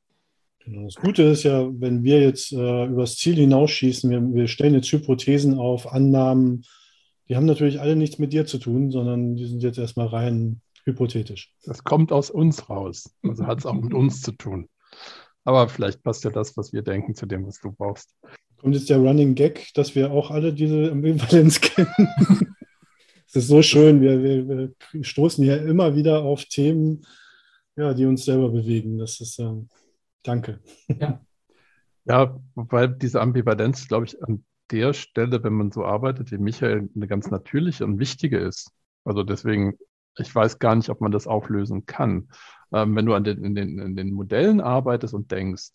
Genau. 0.66 0.86
Das 0.86 0.96
Gute 0.96 1.24
ist 1.24 1.44
ja, 1.44 1.68
wenn 1.80 2.04
wir 2.04 2.22
jetzt 2.22 2.52
äh, 2.52 2.86
übers 2.86 3.18
Ziel 3.18 3.36
hinausschießen, 3.36 4.10
wir, 4.10 4.22
wir 4.34 4.48
stellen 4.48 4.76
jetzt 4.76 4.92
Hypothesen 4.92 5.58
auf, 5.58 5.92
Annahmen, 5.92 6.64
die 7.28 7.36
haben 7.36 7.46
natürlich 7.46 7.80
alle 7.80 7.96
nichts 7.96 8.20
mit 8.20 8.34
dir 8.34 8.46
zu 8.46 8.58
tun, 8.58 8.92
sondern 8.92 9.36
die 9.36 9.46
sind 9.46 9.64
jetzt 9.64 9.78
erstmal 9.78 10.08
rein 10.08 10.62
hypothetisch. 10.84 11.54
Das 11.64 11.84
kommt 11.84 12.12
aus 12.12 12.30
uns 12.30 12.70
raus. 12.70 13.14
Also 13.24 13.48
hat 13.48 13.60
es 13.60 13.66
auch 13.66 13.74
mit 13.74 13.94
uns 13.94 14.22
zu 14.22 14.32
tun. 14.34 14.68
Aber 15.44 15.70
vielleicht 15.70 16.04
passt 16.04 16.24
ja 16.24 16.30
das, 16.30 16.56
was 16.58 16.74
wir 16.74 16.82
denken, 16.82 17.16
zu 17.16 17.26
dem, 17.26 17.48
was 17.48 17.60
du 17.60 17.72
brauchst. 17.72 18.16
Kommt 18.58 18.76
jetzt 18.76 18.90
der 18.90 18.98
Running 18.98 19.34
Gag, 19.34 19.74
dass 19.74 19.96
wir 19.96 20.12
auch 20.12 20.30
alle 20.30 20.54
diese 20.54 20.92
Ambivalenz 20.92 21.62
kennen? 21.62 22.56
Es 23.28 23.36
ist 23.36 23.48
so 23.48 23.62
schön. 23.62 24.02
Wir, 24.02 24.22
wir, 24.22 24.48
wir, 24.48 25.04
stoßen 25.04 25.44
hier 25.44 25.62
immer 25.64 25.96
wieder 25.96 26.24
auf 26.24 26.46
Themen, 26.46 27.06
ja, 27.76 27.94
die 27.94 28.06
uns 28.06 28.26
selber 28.26 28.50
bewegen. 28.50 28.98
Das 28.98 29.22
ist 29.22 29.40
ähm, 29.40 29.70
danke. 30.24 30.60
Ja. 30.88 31.22
ja, 32.06 32.40
weil 32.56 32.90
diese 32.90 33.22
Ambivalenz, 33.22 33.88
glaube 33.88 34.06
ich, 34.06 34.22
an 34.24 34.46
der 34.72 34.94
Stelle, 34.94 35.44
wenn 35.44 35.54
man 35.54 35.72
so 35.72 35.86
arbeitet 35.86 36.32
wie 36.32 36.38
Michael, 36.38 36.90
eine 36.96 37.08
ganz 37.08 37.30
natürliche 37.30 37.86
und 37.86 38.00
wichtige 38.00 38.38
ist. 38.40 38.72
Also 39.04 39.24
deswegen, 39.24 39.78
ich 40.18 40.34
weiß 40.34 40.60
gar 40.60 40.76
nicht, 40.76 40.90
ob 40.90 41.02
man 41.02 41.12
das 41.12 41.28
auflösen 41.28 41.86
kann 41.86 42.30
ähm, 42.74 42.96
wenn 42.96 43.06
du 43.06 43.14
an 43.14 43.24
den, 43.24 43.44
in, 43.44 43.56
den, 43.56 43.80
in 43.80 43.96
den 43.96 44.14
Modellen 44.14 44.62
arbeitest 44.62 45.14
und 45.14 45.32
denkst, 45.32 45.72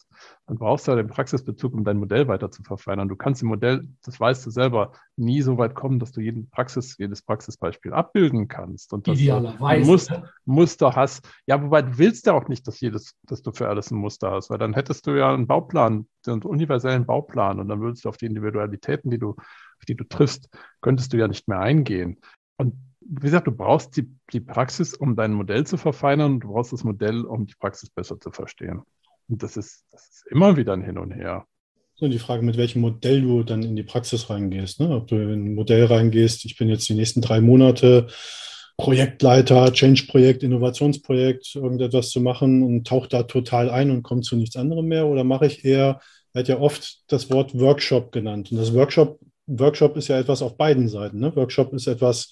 dann 0.46 0.58
brauchst 0.58 0.86
du 0.86 0.92
ja 0.92 0.96
den 0.96 1.08
Praxisbezug, 1.08 1.74
um 1.74 1.84
dein 1.84 1.98
Modell 1.98 2.26
weiter 2.28 2.50
zu 2.50 2.62
verfeinern. 2.62 3.08
Du 3.08 3.16
kannst 3.16 3.42
im 3.42 3.48
Modell, 3.48 3.86
das 4.04 4.18
weißt 4.18 4.46
du 4.46 4.50
selber, 4.50 4.92
nie 5.16 5.42
so 5.42 5.58
weit 5.58 5.74
kommen, 5.74 5.98
dass 5.98 6.12
du 6.12 6.20
jeden 6.20 6.48
Praxis, 6.48 6.96
jedes 6.98 7.22
Praxisbeispiel 7.22 7.92
abbilden 7.92 8.48
kannst. 8.48 8.92
Und 8.92 9.08
dass 9.08 9.18
Idealerweise. 9.18 9.82
Du 9.82 9.86
Muster, 9.90 10.30
Muster 10.44 10.96
hast. 10.96 11.28
Ja, 11.46 11.62
wobei 11.62 11.82
du 11.82 11.98
willst 11.98 12.26
ja 12.26 12.32
auch 12.32 12.48
nicht, 12.48 12.66
dass 12.66 12.80
jedes, 12.80 13.14
dass 13.24 13.42
du 13.42 13.52
für 13.52 13.68
alles 13.68 13.90
ein 13.90 13.98
Muster 13.98 14.30
hast, 14.30 14.48
weil 14.48 14.58
dann 14.58 14.74
hättest 14.74 15.06
du 15.06 15.12
ja 15.12 15.34
einen 15.34 15.46
Bauplan, 15.46 16.06
einen 16.26 16.42
universellen 16.42 17.04
Bauplan 17.04 17.60
und 17.60 17.68
dann 17.68 17.80
würdest 17.80 18.04
du 18.04 18.08
auf 18.08 18.16
die 18.16 18.26
Individualitäten, 18.26 19.10
die 19.10 19.18
du, 19.18 19.30
auf 19.30 19.84
die 19.86 19.96
du 19.96 20.04
triffst, 20.04 20.48
könntest 20.80 21.12
du 21.12 21.18
ja 21.18 21.28
nicht 21.28 21.46
mehr 21.46 21.60
eingehen. 21.60 22.18
Und 22.56 22.74
wie 23.08 23.26
gesagt, 23.26 23.46
du 23.46 23.52
brauchst 23.52 23.96
die, 23.96 24.08
die 24.32 24.40
Praxis, 24.40 24.94
um 24.94 25.16
dein 25.16 25.32
Modell 25.32 25.66
zu 25.66 25.76
verfeinern 25.76 26.34
und 26.34 26.40
du 26.40 26.48
brauchst 26.48 26.72
das 26.72 26.84
Modell, 26.84 27.24
um 27.24 27.46
die 27.46 27.54
Praxis 27.54 27.90
besser 27.90 28.18
zu 28.18 28.30
verstehen. 28.30 28.82
Und 29.28 29.42
das 29.42 29.56
ist, 29.56 29.84
das 29.90 30.08
ist 30.08 30.26
immer 30.30 30.56
wieder 30.56 30.72
ein 30.72 30.82
Hin 30.82 30.98
und 30.98 31.12
Her. 31.12 31.46
So, 31.94 32.08
die 32.08 32.18
Frage, 32.18 32.42
mit 32.42 32.58
welchem 32.58 32.82
Modell 32.82 33.22
du 33.22 33.42
dann 33.42 33.62
in 33.62 33.74
die 33.74 33.82
Praxis 33.82 34.28
reingehst. 34.28 34.80
Ne? 34.80 34.90
Ob 34.90 35.06
du 35.06 35.16
in 35.16 35.30
ein 35.30 35.54
Modell 35.54 35.86
reingehst, 35.86 36.44
ich 36.44 36.56
bin 36.58 36.68
jetzt 36.68 36.88
die 36.88 36.94
nächsten 36.94 37.22
drei 37.22 37.40
Monate 37.40 38.08
Projektleiter, 38.76 39.72
Change-Projekt, 39.72 40.42
Innovationsprojekt, 40.42 41.54
irgendetwas 41.54 42.10
zu 42.10 42.20
machen 42.20 42.62
und 42.62 42.86
tauche 42.86 43.08
da 43.08 43.22
total 43.22 43.70
ein 43.70 43.90
und 43.90 44.02
komme 44.02 44.20
zu 44.20 44.36
nichts 44.36 44.56
anderem 44.56 44.86
mehr. 44.86 45.06
Oder 45.06 45.24
mache 45.24 45.46
ich 45.46 45.64
eher, 45.64 46.00
er 46.34 46.40
hat 46.40 46.48
ja 46.48 46.58
oft 46.60 47.10
das 47.10 47.30
Wort 47.30 47.58
Workshop 47.58 48.12
genannt. 48.12 48.52
Und 48.52 48.58
das 48.58 48.74
Workshop, 48.74 49.18
Workshop 49.46 49.96
ist 49.96 50.08
ja 50.08 50.18
etwas 50.18 50.42
auf 50.42 50.58
beiden 50.58 50.88
Seiten. 50.88 51.18
Ne? 51.18 51.34
Workshop 51.34 51.72
ist 51.72 51.86
etwas, 51.86 52.30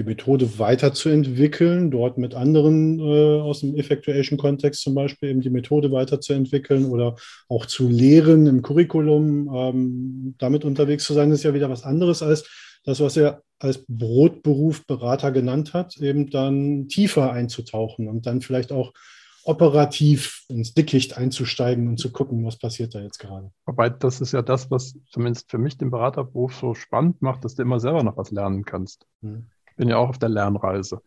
die 0.00 0.04
Methode 0.04 0.58
weiterzuentwickeln, 0.58 1.90
dort 1.90 2.16
mit 2.16 2.34
anderen 2.34 2.98
äh, 2.98 3.40
aus 3.40 3.60
dem 3.60 3.76
Effectuation-Kontext 3.76 4.80
zum 4.80 4.94
Beispiel 4.94 5.28
eben 5.28 5.42
die 5.42 5.50
Methode 5.50 5.92
weiterzuentwickeln 5.92 6.86
oder 6.86 7.16
auch 7.50 7.66
zu 7.66 7.86
lehren 7.86 8.46
im 8.46 8.62
Curriculum, 8.62 9.54
ähm, 9.54 10.34
damit 10.38 10.64
unterwegs 10.64 11.04
zu 11.04 11.12
sein, 11.12 11.30
ist 11.32 11.42
ja 11.42 11.52
wieder 11.52 11.68
was 11.68 11.84
anderes 11.84 12.22
als 12.22 12.48
das, 12.84 13.00
was 13.00 13.18
er 13.18 13.42
als 13.58 13.84
Brotberuf 13.88 14.86
Berater 14.86 15.32
genannt 15.32 15.74
hat, 15.74 15.98
eben 15.98 16.30
dann 16.30 16.88
tiefer 16.88 17.30
einzutauchen 17.30 18.08
und 18.08 18.24
dann 18.24 18.40
vielleicht 18.40 18.72
auch 18.72 18.94
operativ 19.44 20.44
ins 20.48 20.72
Dickicht 20.72 21.18
einzusteigen 21.18 21.88
und 21.88 21.98
zu 21.98 22.10
gucken, 22.10 22.42
was 22.46 22.58
passiert 22.58 22.94
da 22.94 23.02
jetzt 23.02 23.18
gerade. 23.18 23.50
Wobei 23.66 23.90
das 23.90 24.22
ist 24.22 24.32
ja 24.32 24.40
das, 24.40 24.70
was 24.70 24.94
zumindest 25.10 25.50
für 25.50 25.58
mich 25.58 25.76
den 25.76 25.90
Beraterberuf 25.90 26.54
so 26.54 26.74
spannend 26.74 27.20
macht, 27.20 27.44
dass 27.44 27.54
du 27.54 27.62
immer 27.62 27.80
selber 27.80 28.02
noch 28.02 28.16
was 28.16 28.30
lernen 28.30 28.64
kannst. 28.64 29.06
Hm 29.20 29.44
bin 29.80 29.88
ja 29.88 29.96
auch 29.96 30.10
auf 30.10 30.18
der 30.18 30.28
Lernreise. 30.28 31.00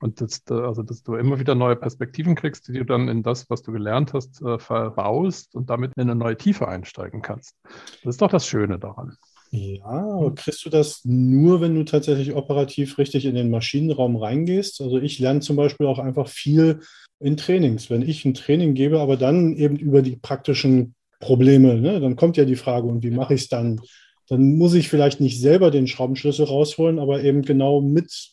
Und 0.00 0.20
das, 0.20 0.42
also, 0.50 0.82
dass 0.82 1.02
du 1.04 1.14
immer 1.14 1.38
wieder 1.38 1.54
neue 1.54 1.76
Perspektiven 1.76 2.34
kriegst, 2.34 2.66
die 2.66 2.72
du 2.72 2.84
dann 2.84 3.08
in 3.08 3.22
das, 3.22 3.48
was 3.48 3.62
du 3.62 3.70
gelernt 3.70 4.12
hast, 4.14 4.42
äh, 4.42 4.58
verbaust 4.58 5.54
und 5.54 5.70
damit 5.70 5.92
in 5.96 6.02
eine 6.02 6.16
neue 6.16 6.36
Tiefe 6.36 6.66
einsteigen 6.66 7.22
kannst. 7.22 7.54
Das 8.02 8.16
ist 8.16 8.20
doch 8.20 8.30
das 8.30 8.46
Schöne 8.46 8.80
daran. 8.80 9.16
Ja, 9.52 9.84
aber 9.84 10.34
kriegst 10.34 10.64
du 10.66 10.70
das 10.70 11.02
nur, 11.04 11.60
wenn 11.60 11.76
du 11.76 11.84
tatsächlich 11.84 12.34
operativ 12.34 12.98
richtig 12.98 13.26
in 13.26 13.36
den 13.36 13.48
Maschinenraum 13.48 14.16
reingehst? 14.16 14.80
Also 14.80 14.98
ich 14.98 15.20
lerne 15.20 15.38
zum 15.38 15.54
Beispiel 15.54 15.86
auch 15.86 16.00
einfach 16.00 16.26
viel 16.26 16.80
in 17.20 17.36
Trainings. 17.36 17.90
Wenn 17.90 18.02
ich 18.02 18.24
ein 18.24 18.34
Training 18.34 18.74
gebe, 18.74 19.00
aber 19.00 19.16
dann 19.16 19.54
eben 19.54 19.76
über 19.76 20.02
die 20.02 20.16
praktischen 20.16 20.96
Probleme, 21.20 21.80
ne, 21.80 22.00
dann 22.00 22.16
kommt 22.16 22.36
ja 22.36 22.44
die 22.44 22.56
Frage, 22.56 22.88
und 22.88 23.04
wie 23.04 23.12
mache 23.12 23.34
ich 23.34 23.42
es 23.42 23.48
dann? 23.48 23.80
Dann 24.28 24.56
muss 24.56 24.74
ich 24.74 24.88
vielleicht 24.88 25.20
nicht 25.20 25.40
selber 25.40 25.70
den 25.70 25.86
Schraubenschlüssel 25.86 26.46
rausholen, 26.46 26.98
aber 26.98 27.22
eben 27.22 27.42
genau 27.42 27.80
mit 27.80 28.32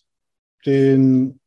den 0.66 1.40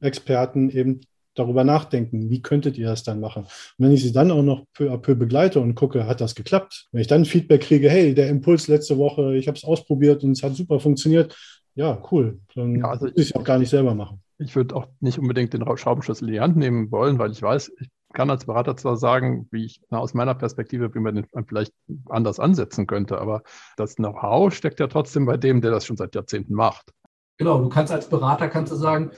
Experten 0.00 0.70
eben 0.70 1.00
darüber 1.34 1.64
nachdenken, 1.64 2.30
wie 2.30 2.42
könntet 2.42 2.78
ihr 2.78 2.86
das 2.86 3.02
dann 3.02 3.20
machen? 3.20 3.42
Und 3.42 3.84
wenn 3.84 3.92
ich 3.92 4.02
sie 4.02 4.12
dann 4.12 4.30
auch 4.30 4.42
noch 4.42 4.64
peu 4.72 4.92
à 4.92 4.98
peu 4.98 5.16
begleite 5.16 5.60
und 5.60 5.74
gucke, 5.74 6.06
hat 6.06 6.20
das 6.20 6.34
geklappt? 6.34 6.88
Wenn 6.92 7.00
ich 7.00 7.06
dann 7.06 7.24
Feedback 7.24 7.62
kriege, 7.62 7.90
hey, 7.90 8.14
der 8.14 8.28
Impuls 8.28 8.68
letzte 8.68 8.98
Woche, 8.98 9.36
ich 9.36 9.48
habe 9.48 9.56
es 9.56 9.64
ausprobiert 9.64 10.22
und 10.22 10.32
es 10.32 10.42
hat 10.42 10.54
super 10.54 10.78
funktioniert, 10.78 11.36
ja, 11.74 12.00
cool. 12.12 12.38
Dann 12.54 12.76
ja, 12.76 12.88
also 12.88 13.06
muss 13.06 13.14
ich 13.16 13.30
es 13.30 13.34
auch 13.34 13.44
gar 13.44 13.58
nicht 13.58 13.70
selber 13.70 13.94
machen. 13.94 14.20
Ich 14.38 14.54
würde 14.54 14.76
auch 14.76 14.86
nicht 15.00 15.18
unbedingt 15.18 15.52
den 15.52 15.64
Schraubenschlüssel 15.76 16.28
in 16.28 16.34
die 16.34 16.40
Hand 16.40 16.56
nehmen 16.56 16.90
wollen, 16.90 17.18
weil 17.18 17.32
ich 17.32 17.42
weiß, 17.42 17.72
ich 17.80 17.88
kann 18.14 18.30
als 18.30 18.46
Berater 18.46 18.76
zwar 18.76 18.96
sagen, 18.96 19.46
wie 19.50 19.66
ich 19.66 19.82
na, 19.90 19.98
aus 19.98 20.14
meiner 20.14 20.34
Perspektive, 20.34 20.94
wie 20.94 21.00
man 21.00 21.16
den 21.16 21.26
vielleicht 21.46 21.74
anders 22.08 22.40
ansetzen 22.40 22.86
könnte, 22.86 23.20
aber 23.20 23.42
das 23.76 23.96
Know-how 23.96 24.54
steckt 24.54 24.80
ja 24.80 24.86
trotzdem 24.86 25.26
bei 25.26 25.36
dem, 25.36 25.60
der 25.60 25.70
das 25.70 25.84
schon 25.84 25.96
seit 25.96 26.14
Jahrzehnten 26.14 26.54
macht. 26.54 26.92
Genau, 27.36 27.60
du 27.60 27.68
kannst 27.68 27.92
als 27.92 28.08
Berater 28.08 28.48
kannst 28.48 28.72
du 28.72 28.76
sagen, 28.76 29.10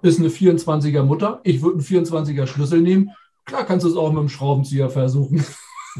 ist 0.00 0.20
eine 0.20 0.28
24er 0.28 1.02
Mutter, 1.02 1.40
ich 1.42 1.60
würde 1.60 1.78
einen 1.78 2.06
24er 2.06 2.46
Schlüssel 2.46 2.80
nehmen. 2.80 3.10
Klar 3.44 3.64
kannst 3.64 3.84
du 3.84 3.90
es 3.90 3.96
auch 3.96 4.12
mit 4.12 4.20
dem 4.20 4.28
Schraubenzieher 4.28 4.90
versuchen. 4.90 5.44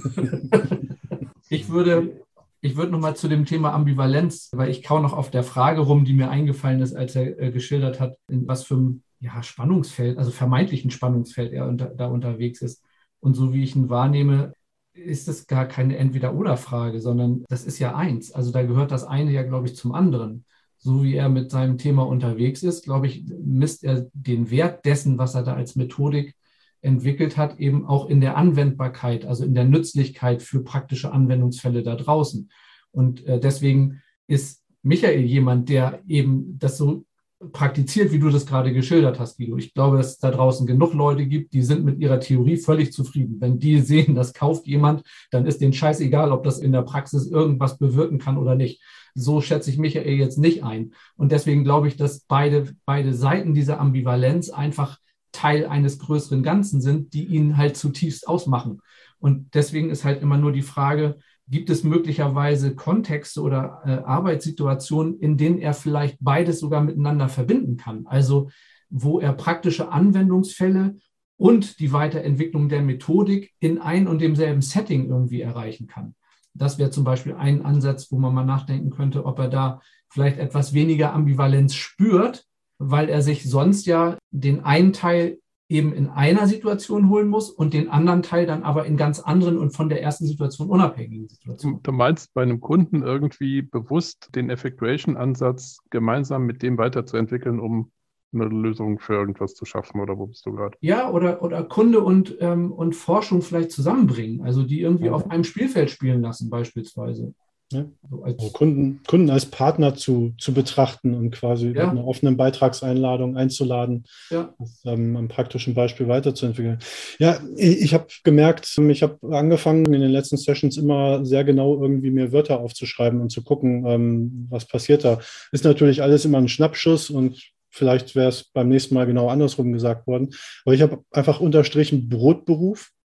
ich 1.49 1.69
würde, 1.69 2.21
ich 2.61 2.77
würde 2.77 2.93
nochmal 2.93 3.17
zu 3.17 3.27
dem 3.27 3.45
Thema 3.45 3.73
Ambivalenz, 3.73 4.51
weil 4.53 4.71
ich 4.71 4.83
kau 4.85 5.01
noch 5.01 5.15
auf 5.15 5.31
der 5.31 5.43
Frage 5.43 5.81
rum, 5.81 6.05
die 6.05 6.13
mir 6.13 6.31
eingefallen 6.31 6.81
ist, 6.81 6.95
als 6.95 7.17
er 7.17 7.41
äh, 7.41 7.51
geschildert 7.51 7.99
hat, 7.99 8.17
in 8.31 8.47
was 8.47 8.63
für 8.63 8.75
einem 8.75 9.03
ja, 9.21 9.43
Spannungsfeld, 9.43 10.19
also 10.19 10.31
vermeintlichen 10.31 10.91
Spannungsfeld 10.91 11.53
er 11.53 11.67
unter, 11.67 11.87
da 11.87 12.07
unterwegs 12.07 12.63
ist. 12.63 12.85
Und 13.21 13.35
so 13.35 13.53
wie 13.53 13.65
ich 13.65 13.75
ihn 13.75 13.89
wahrnehme, 13.89 14.53
ist 14.93 15.29
es 15.29 15.47
gar 15.47 15.67
keine 15.67 15.97
Entweder-Oder-Frage, 15.97 17.01
sondern 17.01 17.45
das 17.49 17.65
ist 17.65 17.79
ja 17.79 17.95
eins. 17.95 18.33
Also 18.33 18.51
da 18.53 18.63
gehört 18.63 18.91
das 18.91 19.05
eine 19.05 19.33
ja, 19.33 19.43
glaube 19.43 19.67
ich, 19.67 19.77
zum 19.77 19.93
anderen. 19.93 20.45
So 20.77 21.03
wie 21.03 21.15
er 21.15 21.29
mit 21.29 21.51
seinem 21.51 21.79
Thema 21.79 22.07
unterwegs 22.07 22.63
ist, 22.63 22.85
glaube 22.85 23.07
ich, 23.07 23.25
misst 23.45 23.85
er 23.85 24.09
den 24.13 24.51
Wert 24.51 24.85
dessen, 24.85 25.19
was 25.19 25.35
er 25.35 25.43
da 25.43 25.55
als 25.55 25.77
Methodik 25.77 26.37
entwickelt 26.81 27.37
hat, 27.37 27.59
eben 27.59 27.87
auch 27.87 28.09
in 28.09 28.21
der 28.21 28.37
Anwendbarkeit, 28.37 29.27
also 29.27 29.45
in 29.45 29.55
der 29.55 29.65
Nützlichkeit 29.65 30.43
für 30.43 30.63
praktische 30.63 31.13
Anwendungsfälle 31.13 31.83
da 31.83 31.97
draußen. 31.97 32.51
Und 32.93 33.27
äh, 33.27 33.41
deswegen 33.41 34.03
ist 34.29 34.63
Michael 34.83 35.25
jemand, 35.25 35.69
der 35.69 36.01
eben 36.07 36.59
das 36.59 36.79
so 36.79 37.05
praktiziert, 37.53 38.11
wie 38.11 38.19
du 38.19 38.31
das 38.31 38.47
gerade 38.47 38.73
geschildert 38.73 39.21
hast, 39.21 39.37
Guido. 39.39 39.57
Ich 39.57 39.73
glaube, 39.73 39.97
dass 39.97 40.09
es 40.09 40.19
da 40.19 40.31
draußen 40.31 40.67
genug 40.67 40.93
Leute 40.93 41.27
gibt, 41.27 41.53
die 41.53 41.63
sind 41.63 41.85
mit 41.85 42.01
ihrer 42.01 42.19
Theorie 42.19 42.57
völlig 42.57 42.93
zufrieden. 42.93 43.37
Wenn 43.41 43.59
die 43.61 43.81
sehen, 43.81 44.15
das 44.15 44.35
kauft 44.35 44.67
jemand, 44.67 45.03
dann 45.31 45.47
ist 45.47 45.61
denen 45.61 45.73
scheißegal, 45.73 46.33
ob 46.33 46.43
das 46.43 46.59
in 46.59 46.73
der 46.73 46.83
Praxis 46.83 47.29
irgendwas 47.29 47.79
bewirken 47.79 48.19
kann 48.19 48.39
oder 48.39 48.57
nicht. 48.57 48.83
So 49.15 49.41
schätze 49.41 49.71
ich 49.71 49.79
Michael 49.79 50.15
jetzt 50.15 50.39
nicht 50.39 50.65
ein. 50.65 50.95
Und 51.17 51.31
deswegen 51.31 51.63
glaube 51.63 51.87
ich, 51.87 51.97
dass 51.97 52.21
beide, 52.21 52.75
beide 52.85 53.15
Seiten 53.15 53.55
dieser 53.55 53.79
Ambivalenz 53.79 54.51
einfach 54.51 54.99
Teil 55.31 55.67
eines 55.67 55.99
größeren 56.01 56.43
Ganzen 56.43 56.81
sind, 56.81 57.15
die 57.15 57.27
ihn 57.27 57.57
halt 57.57 57.77
zutiefst 57.77 58.27
ausmachen. 58.27 58.81
Und 59.21 59.55
deswegen 59.55 59.91
ist 59.91 60.05
halt 60.05 60.23
immer 60.23 60.39
nur 60.39 60.53
die 60.53 60.63
Frage, 60.63 61.19
Gibt 61.51 61.71
es 61.71 61.83
möglicherweise 61.83 62.75
Kontexte 62.75 63.41
oder 63.41 63.81
äh, 63.85 63.91
Arbeitssituationen, 64.05 65.19
in 65.19 65.37
denen 65.37 65.59
er 65.59 65.73
vielleicht 65.73 66.19
beides 66.21 66.61
sogar 66.61 66.83
miteinander 66.83 67.29
verbinden 67.29 67.77
kann? 67.77 68.07
Also 68.07 68.51
wo 68.91 69.21
er 69.21 69.33
praktische 69.33 69.91
Anwendungsfälle 69.93 70.97
und 71.37 71.79
die 71.79 71.93
Weiterentwicklung 71.93 72.69
der 72.69 72.83
Methodik 72.83 73.53
in 73.61 73.79
ein 73.79 74.09
und 74.09 74.21
demselben 74.21 74.63
Setting 74.63 75.09
irgendwie 75.09 75.41
erreichen 75.41 75.87
kann. 75.87 76.15
Das 76.55 76.79
wäre 76.79 76.91
zum 76.91 77.05
Beispiel 77.05 77.35
ein 77.35 77.65
Ansatz, 77.65 78.11
wo 78.11 78.19
man 78.19 78.35
mal 78.35 78.45
nachdenken 78.45 78.91
könnte, 78.91 79.25
ob 79.25 79.39
er 79.39 79.49
da 79.49 79.81
vielleicht 80.09 80.39
etwas 80.39 80.73
weniger 80.73 81.13
Ambivalenz 81.13 81.75
spürt, 81.75 82.45
weil 82.79 83.09
er 83.09 83.23
sich 83.23 83.49
sonst 83.49 83.87
ja 83.87 84.19
den 84.31 84.65
einen 84.65 84.93
Teil 84.93 85.39
eben 85.69 85.93
in 85.93 86.09
einer 86.09 86.47
Situation 86.47 87.11
holen 87.11 87.29
muss 87.29 87.51
und 87.51 87.75
den 87.75 87.91
anderen 87.91 88.23
Teil 88.23 88.47
dann 88.47 88.63
aber 88.63 88.87
in 88.87 88.97
ganz 88.97 89.21
anderen 89.21 89.59
und 89.59 89.71
von 89.71 89.89
der 89.89 90.03
ersten 90.03 90.27
Situation 90.27 90.71
unabhängigen 90.71 91.29
Situationen. 91.29 91.83
Du 91.83 91.93
meinst 91.93 92.33
bei 92.33 92.43
einem 92.43 92.61
Kunden 92.61 93.03
irgendwie 93.03 93.63
bewusst 93.63 94.31
den 94.35 94.49
Effectuation-Ansatz 94.49 95.79
gemeinsam 95.91 96.47
mit 96.47 96.63
dem 96.63 96.79
weiterzuentwickeln, 96.79 97.61
um 97.61 97.91
eine 98.33 98.45
Lösung 98.45 98.99
für 98.99 99.15
irgendwas 99.15 99.55
zu 99.55 99.65
schaffen 99.65 100.01
oder 100.01 100.19
wo 100.19 100.27
bist 100.27 100.45
du 100.47 100.53
gerade? 100.53 100.77
Ja, 100.81 101.11
oder, 101.11 101.43
oder 101.43 101.65
Kunde 101.65 102.01
und, 102.01 102.37
ähm, 102.41 102.73
und 102.73 102.95
Forschung 102.95 103.43
vielleicht 103.43 103.71
zusammenbringen, 103.71 104.43
also 104.43 104.65
die 104.65 104.81
irgendwie 104.81 105.11
auf 105.11 105.31
einem 105.31 105.45
Spielfeld 105.45 105.91
spielen 105.91 106.21
lassen 106.21 106.51
beispielsweise. 106.51 107.35
Ja. 107.71 107.85
Also 108.03 108.23
als 108.23 108.53
Kunden, 108.55 109.03
Kunden 109.07 109.29
als 109.29 109.45
Partner 109.45 109.95
zu, 109.95 110.33
zu 110.39 110.55
betrachten 110.55 111.15
und 111.15 111.33
quasi 111.33 111.67
ja. 111.67 111.85
mit 111.85 111.91
einer 111.91 112.07
offenen 112.07 112.39
Beitragseinladung 112.39 113.37
einzuladen, 113.37 114.05
ja. 114.31 114.55
das 114.59 114.83
ähm, 114.87 115.17
am 115.17 115.29
praktischen 115.29 115.75
Beispiel 115.75 116.09
weiterzuentwickeln. 116.09 116.79
Ja, 117.19 117.41
ich, 117.57 117.83
ich 117.83 117.95
habe 117.95 118.07
gemerkt, 118.25 118.75
ich 118.79 119.03
habe 119.03 119.19
angefangen 119.37 119.93
in 119.93 120.01
den 120.01 120.11
letzten 120.11 120.39
Sessions 120.39 120.79
immer 120.79 121.27
sehr 121.27 121.45
genau 121.45 121.81
irgendwie 121.81 122.11
mir 122.11 122.33
Wörter 122.33 122.61
aufzuschreiben 122.61 123.21
und 123.21 123.31
zu 123.31 123.43
gucken, 123.43 123.85
ähm, 123.87 124.47
was 124.49 124.65
passiert 124.65 125.05
da. 125.05 125.19
Ist 125.53 125.65
natürlich 125.65 126.03
alles 126.03 126.25
immer 126.25 126.39
ein 126.39 126.49
Schnappschuss 126.49 127.11
und 127.11 127.51
vielleicht 127.69 128.17
wäre 128.17 128.31
es 128.31 128.45
beim 128.45 128.71
nächsten 128.71 128.95
Mal 128.95 129.07
genau 129.07 129.29
andersrum 129.29 129.75
gesagt 129.75 130.07
worden. 130.07 130.31
Aber 130.65 130.75
ich 130.75 130.81
habe 130.81 131.05
einfach 131.11 131.41
unterstrichen 131.41 132.09
Brotberuf 132.09 132.91
Ne? 132.91 132.98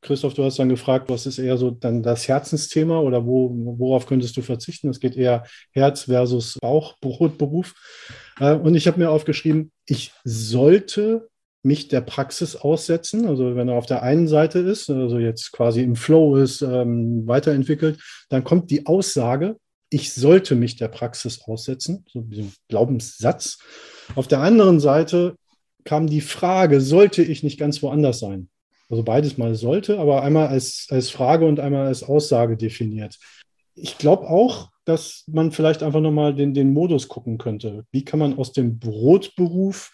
Christoph, 0.00 0.34
du 0.34 0.44
hast 0.44 0.58
dann 0.58 0.68
gefragt, 0.68 1.08
was 1.08 1.26
ist 1.26 1.38
eher 1.38 1.56
so 1.56 1.70
dann 1.70 2.02
das 2.02 2.28
Herzensthema 2.28 2.98
oder 3.00 3.24
wo, 3.24 3.50
worauf 3.78 4.06
könntest 4.06 4.36
du 4.36 4.42
verzichten? 4.42 4.90
Es 4.90 5.00
geht 5.00 5.16
eher 5.16 5.44
Herz 5.72 6.02
versus 6.02 6.58
Bauchbrotberuf. 6.60 7.74
Äh, 8.40 8.54
und 8.54 8.74
ich 8.74 8.88
habe 8.88 8.98
mir 8.98 9.10
aufgeschrieben, 9.10 9.70
ich 9.86 10.10
sollte 10.24 11.28
mich 11.62 11.86
der 11.86 12.00
Praxis 12.00 12.56
aussetzen. 12.56 13.26
Also 13.26 13.54
wenn 13.54 13.68
er 13.68 13.76
auf 13.76 13.86
der 13.86 14.02
einen 14.02 14.26
Seite 14.26 14.58
ist, 14.58 14.90
also 14.90 15.20
jetzt 15.20 15.52
quasi 15.52 15.82
im 15.82 15.94
Flow 15.94 16.34
ist, 16.36 16.60
ähm, 16.60 17.28
weiterentwickelt, 17.28 18.00
dann 18.30 18.42
kommt 18.42 18.72
die 18.72 18.86
Aussage, 18.86 19.56
ich 19.88 20.12
sollte 20.12 20.56
mich 20.56 20.74
der 20.74 20.88
Praxis 20.88 21.42
aussetzen, 21.42 22.04
so 22.12 22.20
ein 22.20 22.52
Glaubenssatz. 22.68 23.58
Auf 24.16 24.26
der 24.26 24.40
anderen 24.40 24.80
Seite 24.80 25.36
kam 25.84 26.08
die 26.08 26.20
Frage, 26.20 26.80
sollte 26.80 27.22
ich 27.22 27.42
nicht 27.44 27.58
ganz 27.58 27.82
woanders 27.82 28.18
sein? 28.18 28.48
Also 28.88 29.02
beides 29.02 29.38
mal 29.38 29.54
sollte, 29.54 29.98
aber 29.98 30.22
einmal 30.22 30.48
als, 30.48 30.86
als 30.90 31.10
Frage 31.10 31.46
und 31.46 31.60
einmal 31.60 31.86
als 31.86 32.02
Aussage 32.02 32.56
definiert. 32.56 33.18
Ich 33.74 33.98
glaube 33.98 34.28
auch, 34.28 34.70
dass 34.84 35.24
man 35.26 35.52
vielleicht 35.52 35.82
einfach 35.82 36.00
nochmal 36.00 36.34
den, 36.34 36.54
den 36.54 36.72
Modus 36.72 37.08
gucken 37.08 37.38
könnte. 37.38 37.86
Wie 37.90 38.04
kann 38.04 38.18
man 38.18 38.38
aus 38.38 38.52
dem 38.52 38.78
Brotberuf 38.78 39.90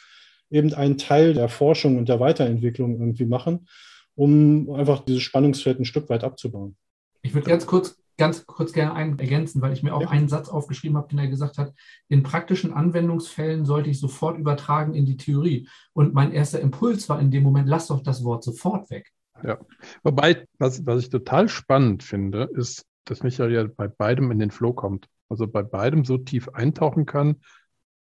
eben 0.51 0.75
einen 0.75 0.99
Teil 0.99 1.35
der 1.35 1.49
Forschung 1.49 1.97
und 1.97 2.09
der 2.09 2.21
Weiterentwicklung 2.21 2.99
irgendwie 2.99 3.27
machen, 3.27 3.69
um 4.17 4.71
einfach 4.73 5.05
dieses 5.05 5.23
Spannungsfeld 5.23 5.79
ein 5.79 5.85
Stück 5.85 6.09
weit 6.11 6.25
abzubauen? 6.25 6.77
Ich 7.23 7.35
würde 7.35 7.49
ganz 7.49 7.67
kurz 7.67 8.00
ganz 8.21 8.47
kurz 8.47 8.75
gerne 8.75 8.93
einen 8.93 9.19
ergänzen, 9.19 9.63
weil 9.63 9.73
ich 9.73 9.83
mir 9.83 9.95
auch 9.95 10.03
ja. 10.03 10.11
einen 10.11 10.29
Satz 10.29 10.51
aufgeschrieben 10.51 10.99
habe, 10.99 11.09
den 11.09 11.19
er 11.19 11.27
gesagt 11.27 11.57
hat, 11.57 11.73
in 12.09 12.23
praktischen 12.23 12.75
Anwendungsfällen 12.75 13.65
sollte 13.65 13.89
ich 13.89 13.99
sofort 13.99 14.39
übertragen 14.39 14.93
in 14.93 15.07
die 15.07 15.17
Theorie. 15.17 15.67
Und 15.95 16.13
mein 16.13 16.31
erster 16.31 16.61
Impuls 16.61 17.09
war 17.09 17.19
in 17.19 17.31
dem 17.31 17.43
Moment, 17.43 17.67
lass 17.67 17.87
doch 17.87 18.03
das 18.03 18.23
Wort 18.23 18.45
sofort 18.45 18.91
weg. 18.91 19.11
Ja, 19.43 19.59
wobei, 20.03 20.47
was, 20.59 20.85
was 20.85 21.05
ich 21.05 21.09
total 21.09 21.49
spannend 21.49 22.03
finde, 22.03 22.51
ist, 22.55 22.85
dass 23.07 23.23
Michael 23.23 23.53
ja 23.53 23.67
bei 23.75 23.89
beidem 23.89 24.31
in 24.31 24.39
den 24.39 24.51
Flow 24.51 24.75
kommt. 24.75 25.09
Also 25.31 25.47
bei 25.47 25.63
beidem 25.63 26.05
so 26.05 26.19
tief 26.19 26.51
eintauchen 26.51 27.07
kann, 27.07 27.37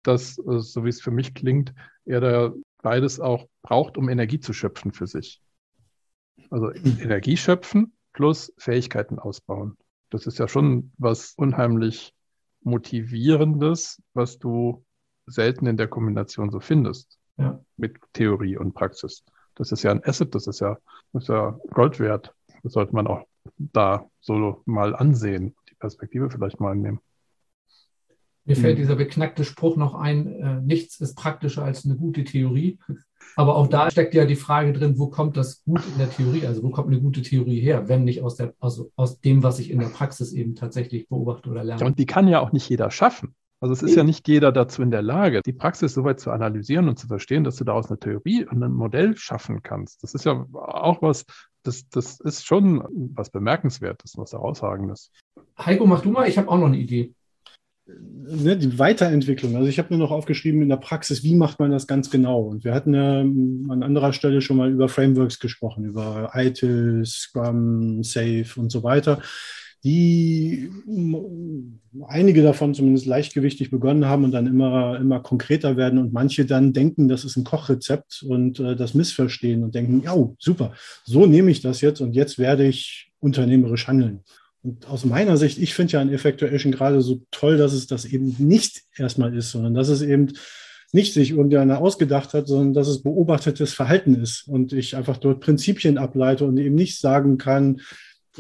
dass, 0.04 0.38
äh, 0.38 0.60
so 0.60 0.84
wie 0.84 0.90
es 0.90 1.00
für 1.00 1.12
mich 1.12 1.34
klingt, 1.34 1.74
er 2.04 2.20
da 2.20 2.54
beides 2.82 3.22
auch 3.22 3.48
braucht, 3.62 3.98
um 3.98 4.10
Energie 4.10 4.42
zu 4.42 4.52
schöpfen 4.52 4.92
für 4.92 5.08
sich. 5.08 5.42
Also 6.50 6.74
Energie 6.74 7.38
schöpfen 7.38 7.94
plus 8.12 8.52
Fähigkeiten 8.58 9.18
ausbauen. 9.18 9.78
Das 10.10 10.26
ist 10.26 10.40
ja 10.40 10.48
schon 10.48 10.92
was 10.98 11.34
unheimlich 11.36 12.14
Motivierendes, 12.62 14.02
was 14.14 14.38
du 14.40 14.84
selten 15.26 15.68
in 15.68 15.78
der 15.78 15.88
Kombination 15.88 16.50
so 16.50 16.60
findest 16.60 17.18
ja. 17.38 17.60
mit 17.78 17.98
Theorie 18.14 18.58
und 18.58 18.74
Praxis. 18.74 19.24
Das 19.56 19.72
ist 19.72 19.84
ja 19.84 19.92
ein 19.92 20.04
Asset, 20.04 20.34
das 20.36 20.48
ist 20.48 20.60
ja, 20.60 20.78
das 21.14 21.24
ist 21.24 21.30
ja 21.30 21.58
Gold 21.72 22.00
wert. 22.00 22.34
Das 22.64 22.74
sollte 22.74 22.94
man 22.94 23.08
auch 23.08 23.26
da 23.58 24.10
so 24.20 24.62
mal 24.66 24.96
ansehen, 24.96 25.56
die 25.70 25.76
Perspektive 25.76 26.30
vielleicht 26.30 26.60
mal 26.60 26.72
annehmen. 26.72 27.00
Mir 28.50 28.56
fällt 28.56 28.78
hm. 28.78 28.84
dieser 28.84 28.96
beknackte 28.96 29.44
Spruch 29.44 29.78
noch 29.78 29.94
ein, 29.94 30.28
äh, 30.28 30.60
nichts 30.62 31.00
ist 31.00 31.16
praktischer 31.16 31.64
als 31.64 31.86
eine 31.86 31.96
gute 31.96 32.24
Theorie. 32.24 32.80
Aber 33.36 33.56
auch 33.56 33.68
da 33.68 33.92
steckt 33.92 34.16
ja 34.16 34.26
die 34.26 34.36
Frage 34.36 34.74
drin, 34.74 34.98
wo 34.98 35.08
kommt 35.08 35.38
das 35.38 35.64
gut 35.66 35.84
in 35.86 36.00
der 36.00 36.10
Theorie? 36.10 36.48
Also 36.48 36.64
wo 36.64 36.72
kommt 36.72 36.88
eine 36.88 37.00
gute 37.00 37.22
Theorie 37.22 37.60
her, 37.60 37.88
wenn 37.88 38.06
nicht 38.06 38.24
aus, 38.24 38.38
der, 38.38 38.56
aus, 38.60 38.84
aus 38.96 39.22
dem, 39.22 39.44
was 39.44 39.60
ich 39.60 39.70
in 39.70 39.80
der 39.80 39.90
Praxis 39.90 40.34
eben 40.34 40.56
tatsächlich 40.56 41.08
beobachte 41.08 41.52
oder 41.52 41.64
lerne? 41.64 41.82
Ja, 41.82 41.86
und 41.86 42.00
die 42.00 42.08
kann 42.08 42.28
ja 42.28 42.40
auch 42.40 42.52
nicht 42.52 42.68
jeder 42.68 42.90
schaffen. 42.90 43.36
Also 43.62 43.74
es 43.74 43.84
ist 43.84 43.96
ja 43.96 44.04
nicht 44.04 44.28
jeder 44.28 44.52
dazu 44.52 44.82
in 44.82 44.90
der 44.90 45.04
Lage, 45.04 45.42
die 45.46 45.54
Praxis 45.54 45.94
so 45.94 46.04
weit 46.04 46.20
zu 46.20 46.32
analysieren 46.32 46.90
und 46.90 46.98
zu 46.98 47.06
verstehen, 47.06 47.44
dass 47.44 47.58
du 47.58 47.66
daraus 47.66 47.90
eine 47.90 48.00
Theorie 48.00 48.46
und 48.46 48.64
ein 48.64 48.74
Modell 48.74 49.16
schaffen 49.16 49.62
kannst. 49.62 50.02
Das 50.02 50.16
ist 50.16 50.26
ja 50.26 50.48
auch 50.54 51.04
was, 51.04 51.26
das, 51.62 51.88
das 51.90 52.20
ist 52.20 52.48
schon 52.48 52.84
was 53.14 53.30
Bemerkenswertes, 53.30 54.18
was 54.18 54.32
Herausragendes. 54.32 55.12
Heiko, 55.60 55.86
mach 55.86 56.02
du 56.02 56.10
mal, 56.10 56.28
ich 56.28 56.40
habe 56.40 56.48
auch 56.48 56.58
noch 56.58 56.68
eine 56.68 56.78
Idee 56.78 57.14
ne, 58.30 58.58
die 58.58 58.80
Weiterentwicklung. 58.80 59.56
Also 59.56 59.68
ich 59.68 59.80
habe 59.80 59.94
mir 59.94 60.00
noch 60.00 60.12
aufgeschrieben 60.12 60.62
in 60.62 60.70
der 60.70 60.78
Praxis, 60.78 61.24
wie 61.24 61.36
macht 61.36 61.60
man 61.60 61.72
das 61.72 61.88
ganz 61.88 62.10
genau? 62.10 62.42
Und 62.42 62.64
wir 62.64 62.74
hatten 62.74 62.94
ja 62.94 63.20
an 63.22 63.84
anderer 63.84 64.14
Stelle 64.14 64.42
schon 64.42 64.58
mal 64.58 64.72
über 64.72 64.90
Frameworks 64.90 65.40
gesprochen, 65.40 65.86
über 65.86 66.32
ITIL, 66.34 67.04
Scrum, 67.06 68.04
Safe 68.04 68.48
und 68.58 68.72
so 68.72 68.84
weiter, 68.84 69.22
die 69.84 70.70
einige 72.08 72.44
davon 72.44 72.74
zumindest 72.74 73.06
leichtgewichtig 73.06 73.72
begonnen 73.72 74.06
haben 74.06 74.26
und 74.26 74.32
dann 74.32 74.46
immer, 74.46 74.98
immer 75.00 75.22
konkreter 75.22 75.78
werden 75.78 76.00
und 76.00 76.12
manche 76.12 76.46
dann 76.46 76.74
denken, 76.74 77.08
das 77.08 77.24
ist 77.24 77.38
ein 77.38 77.46
Kochrezept 77.46 78.24
und 78.28 78.60
äh, 78.60 78.76
das 78.76 78.94
missverstehen 78.94 79.64
und 79.64 79.76
denken, 79.76 80.02
ja, 80.04 80.16
super, 80.38 80.74
so 81.06 81.26
nehme 81.26 81.50
ich 81.52 81.62
das 81.62 81.80
jetzt 81.80 82.02
und 82.02 82.14
jetzt 82.14 82.38
werde 82.38 82.68
ich 82.68 83.12
unternehmerisch 83.20 83.88
handeln. 83.88 84.24
Und 84.62 84.88
aus 84.88 85.06
meiner 85.06 85.38
Sicht, 85.38 85.58
ich 85.58 85.74
finde 85.74 85.94
ja 85.94 86.02
an 86.02 86.12
Effectuation 86.12 86.72
gerade 86.72 87.02
so 87.02 87.22
toll, 87.32 87.58
dass 87.58 87.74
es 87.74 87.88
das 87.88 88.06
eben 88.06 88.36
nicht 88.40 88.84
erstmal 88.96 89.36
ist, 89.36 89.52
sondern 89.52 89.74
dass 89.74 89.88
es 89.90 90.02
eben 90.02 90.34
nicht 90.92 91.14
sich 91.14 91.32
irgendeiner 91.32 91.80
ausgedacht 91.80 92.34
hat, 92.34 92.48
sondern 92.48 92.74
dass 92.74 92.88
es 92.88 93.04
beobachtetes 93.04 93.74
Verhalten 93.74 94.16
ist 94.16 94.48
und 94.48 94.74
ich 94.74 94.96
einfach 94.96 95.18
dort 95.18 95.40
Prinzipien 95.40 95.98
ableite 95.98 96.46
und 96.46 96.58
eben 96.58 96.76
nicht 96.76 97.00
sagen 97.00 97.38
kann, 97.38 97.82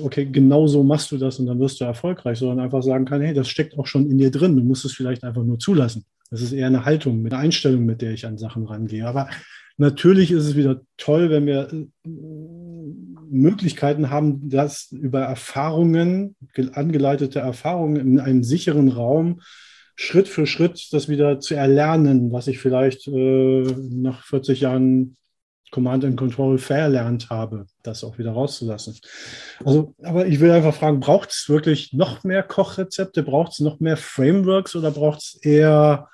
okay, 0.01 0.25
genau 0.25 0.67
so 0.67 0.83
machst 0.83 1.11
du 1.11 1.17
das 1.17 1.39
und 1.39 1.45
dann 1.45 1.59
wirst 1.59 1.79
du 1.79 1.85
erfolgreich, 1.85 2.39
sondern 2.39 2.59
einfach 2.59 2.83
sagen 2.83 3.05
kann, 3.05 3.21
hey, 3.21 3.33
das 3.33 3.49
steckt 3.49 3.77
auch 3.77 3.85
schon 3.85 4.09
in 4.09 4.17
dir 4.17 4.31
drin, 4.31 4.55
du 4.55 4.63
musst 4.63 4.85
es 4.85 4.93
vielleicht 4.93 5.23
einfach 5.23 5.43
nur 5.43 5.59
zulassen. 5.59 6.05
Das 6.31 6.41
ist 6.41 6.51
eher 6.51 6.67
eine 6.67 6.85
Haltung, 6.85 7.25
eine 7.25 7.37
Einstellung, 7.37 7.85
mit 7.85 8.01
der 8.01 8.11
ich 8.11 8.25
an 8.25 8.37
Sachen 8.37 8.65
rangehe. 8.65 9.07
Aber 9.07 9.29
natürlich 9.77 10.31
ist 10.31 10.45
es 10.45 10.55
wieder 10.55 10.81
toll, 10.97 11.29
wenn 11.29 11.45
wir 11.45 11.69
Möglichkeiten 13.29 14.09
haben, 14.09 14.49
das 14.49 14.91
über 14.91 15.21
Erfahrungen, 15.21 16.35
angeleitete 16.73 17.39
Erfahrungen 17.39 17.95
in 17.97 18.19
einem 18.19 18.43
sicheren 18.43 18.89
Raum 18.89 19.41
Schritt 19.95 20.29
für 20.29 20.47
Schritt 20.47 20.93
das 20.93 21.09
wieder 21.09 21.41
zu 21.41 21.55
erlernen, 21.55 22.31
was 22.31 22.47
ich 22.47 22.59
vielleicht 22.59 23.05
äh, 23.09 23.63
nach 23.89 24.23
40 24.23 24.61
Jahren 24.61 25.17
Command 25.71 26.05
and 26.05 26.17
Control 26.17 26.57
verlernt 26.57 27.29
habe, 27.29 27.65
das 27.83 28.05
auch 28.05 28.17
wieder 28.17 28.31
rauszulassen. 28.31 28.97
Also, 29.63 29.93
aber 30.01 30.25
ich 30.25 30.39
will 30.39 30.51
einfach 30.51 30.73
fragen, 30.73 31.01
braucht 31.01 31.31
es 31.31 31.49
wirklich 31.49 31.91
noch 31.93 32.23
mehr 32.23 32.43
Kochrezepte? 32.43 33.23
Braucht 33.23 33.51
es 33.51 33.59
noch 33.59 33.81
mehr 33.81 33.97
Frameworks 33.97 34.75
oder 34.75 34.91
braucht 34.91 35.19
es 35.19 35.35
eher 35.41 36.07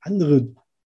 andere 0.00 0.48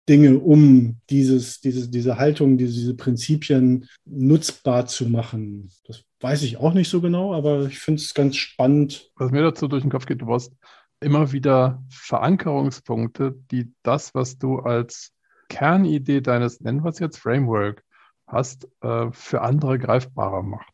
Dinge, 0.08 0.38
um 0.38 0.96
dieses, 1.10 1.60
diese, 1.60 1.88
diese 1.88 2.18
Haltung, 2.18 2.58
diese, 2.58 2.72
diese 2.72 2.94
Prinzipien 2.94 3.88
nutzbar 4.04 4.86
zu 4.86 5.08
machen. 5.08 5.70
Das 5.86 6.04
weiß 6.20 6.42
ich 6.42 6.56
auch 6.56 6.74
nicht 6.74 6.88
so 6.88 7.00
genau, 7.00 7.34
aber 7.34 7.66
ich 7.66 7.78
finde 7.78 8.00
es 8.00 8.14
ganz 8.14 8.36
spannend. 8.36 9.10
Was 9.16 9.30
mir 9.30 9.42
dazu 9.42 9.68
durch 9.68 9.82
den 9.82 9.90
Kopf 9.90 10.06
geht, 10.06 10.20
du 10.20 10.26
brauchst 10.26 10.52
immer 11.00 11.32
wieder 11.32 11.82
Verankerungspunkte, 11.90 13.36
die 13.50 13.72
das, 13.82 14.14
was 14.14 14.38
du 14.38 14.58
als 14.58 15.12
Kernidee 15.48 16.20
deines, 16.20 16.60
nennen 16.60 16.82
wir 16.82 16.90
es 16.90 16.98
jetzt 16.98 17.18
Framework, 17.18 17.84
hast, 18.26 18.68
äh, 18.80 19.10
für 19.12 19.42
andere 19.42 19.78
greifbarer 19.78 20.42
macht. 20.42 20.72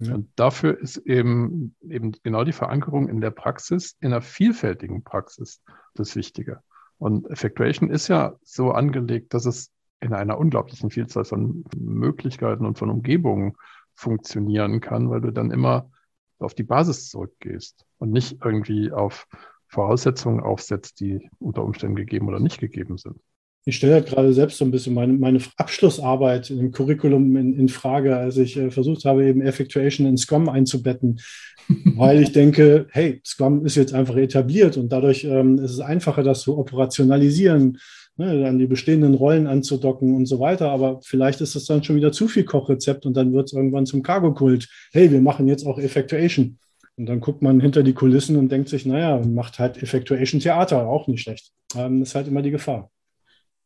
Ja. 0.00 0.14
Und 0.14 0.30
dafür 0.36 0.78
ist 0.78 0.96
eben, 0.98 1.76
eben 1.88 2.12
genau 2.22 2.44
die 2.44 2.52
Verankerung 2.52 3.08
in 3.08 3.20
der 3.20 3.30
Praxis, 3.30 3.96
in 4.00 4.12
einer 4.12 4.20
vielfältigen 4.20 5.04
Praxis 5.04 5.62
das 5.94 6.16
Wichtige. 6.16 6.60
Und 7.02 7.28
Effectuation 7.32 7.90
ist 7.90 8.06
ja 8.06 8.36
so 8.44 8.70
angelegt, 8.70 9.34
dass 9.34 9.44
es 9.44 9.72
in 9.98 10.12
einer 10.12 10.38
unglaublichen 10.38 10.88
Vielzahl 10.88 11.24
von 11.24 11.64
Möglichkeiten 11.76 12.64
und 12.64 12.78
von 12.78 12.90
Umgebungen 12.90 13.56
funktionieren 13.92 14.80
kann, 14.80 15.10
weil 15.10 15.20
du 15.20 15.32
dann 15.32 15.50
immer 15.50 15.90
auf 16.38 16.54
die 16.54 16.62
Basis 16.62 17.10
zurückgehst 17.10 17.84
und 17.98 18.12
nicht 18.12 18.38
irgendwie 18.44 18.92
auf 18.92 19.26
Voraussetzungen 19.66 20.38
aufsetzt, 20.38 21.00
die 21.00 21.28
unter 21.40 21.64
Umständen 21.64 21.96
gegeben 21.96 22.28
oder 22.28 22.38
nicht 22.38 22.60
gegeben 22.60 22.98
sind 22.98 23.18
ich 23.64 23.76
stelle 23.76 23.94
halt 23.94 24.06
gerade 24.06 24.32
selbst 24.32 24.58
so 24.58 24.64
ein 24.64 24.70
bisschen 24.70 24.94
meine, 24.94 25.12
meine 25.12 25.38
Abschlussarbeit 25.56 26.50
im 26.50 26.72
Curriculum 26.72 27.36
in, 27.36 27.58
in 27.58 27.68
Frage, 27.68 28.16
als 28.16 28.36
ich 28.36 28.56
äh, 28.56 28.70
versucht 28.70 29.04
habe, 29.04 29.24
eben 29.24 29.40
Effectuation 29.40 30.06
in 30.06 30.16
Scrum 30.16 30.48
einzubetten, 30.48 31.20
weil 31.96 32.22
ich 32.22 32.32
denke, 32.32 32.86
hey, 32.90 33.20
Scrum 33.24 33.64
ist 33.64 33.76
jetzt 33.76 33.94
einfach 33.94 34.16
etabliert 34.16 34.76
und 34.76 34.90
dadurch 34.90 35.24
ähm, 35.24 35.58
ist 35.58 35.72
es 35.72 35.80
einfacher, 35.80 36.22
das 36.22 36.40
zu 36.40 36.58
operationalisieren, 36.58 37.78
ne, 38.16 38.40
dann 38.40 38.58
die 38.58 38.66
bestehenden 38.66 39.14
Rollen 39.14 39.46
anzudocken 39.46 40.14
und 40.14 40.26
so 40.26 40.40
weiter. 40.40 40.70
Aber 40.70 41.00
vielleicht 41.02 41.40
ist 41.40 41.54
es 41.54 41.66
dann 41.66 41.84
schon 41.84 41.96
wieder 41.96 42.12
zu 42.12 42.28
viel 42.28 42.44
Kochrezept 42.44 43.06
und 43.06 43.16
dann 43.16 43.32
wird 43.32 43.46
es 43.46 43.52
irgendwann 43.52 43.86
zum 43.86 44.02
Cargo-Kult. 44.02 44.68
Hey, 44.92 45.10
wir 45.10 45.20
machen 45.20 45.48
jetzt 45.48 45.66
auch 45.66 45.78
Effectuation. 45.78 46.58
Und 46.96 47.06
dann 47.06 47.20
guckt 47.20 47.42
man 47.42 47.60
hinter 47.60 47.82
die 47.82 47.94
Kulissen 47.94 48.36
und 48.36 48.52
denkt 48.52 48.68
sich, 48.68 48.84
naja, 48.84 49.22
macht 49.24 49.58
halt 49.58 49.82
Effectuation 49.82 50.40
Theater, 50.40 50.86
auch 50.88 51.08
nicht 51.08 51.22
schlecht. 51.22 51.52
Ähm, 51.74 52.02
ist 52.02 52.14
halt 52.14 52.28
immer 52.28 52.42
die 52.42 52.50
Gefahr. 52.50 52.91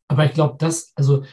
Aber 0.08 0.24
ich 0.24 0.32
glaube, 0.32 0.56
dass, 0.58 0.92
also 0.94 1.24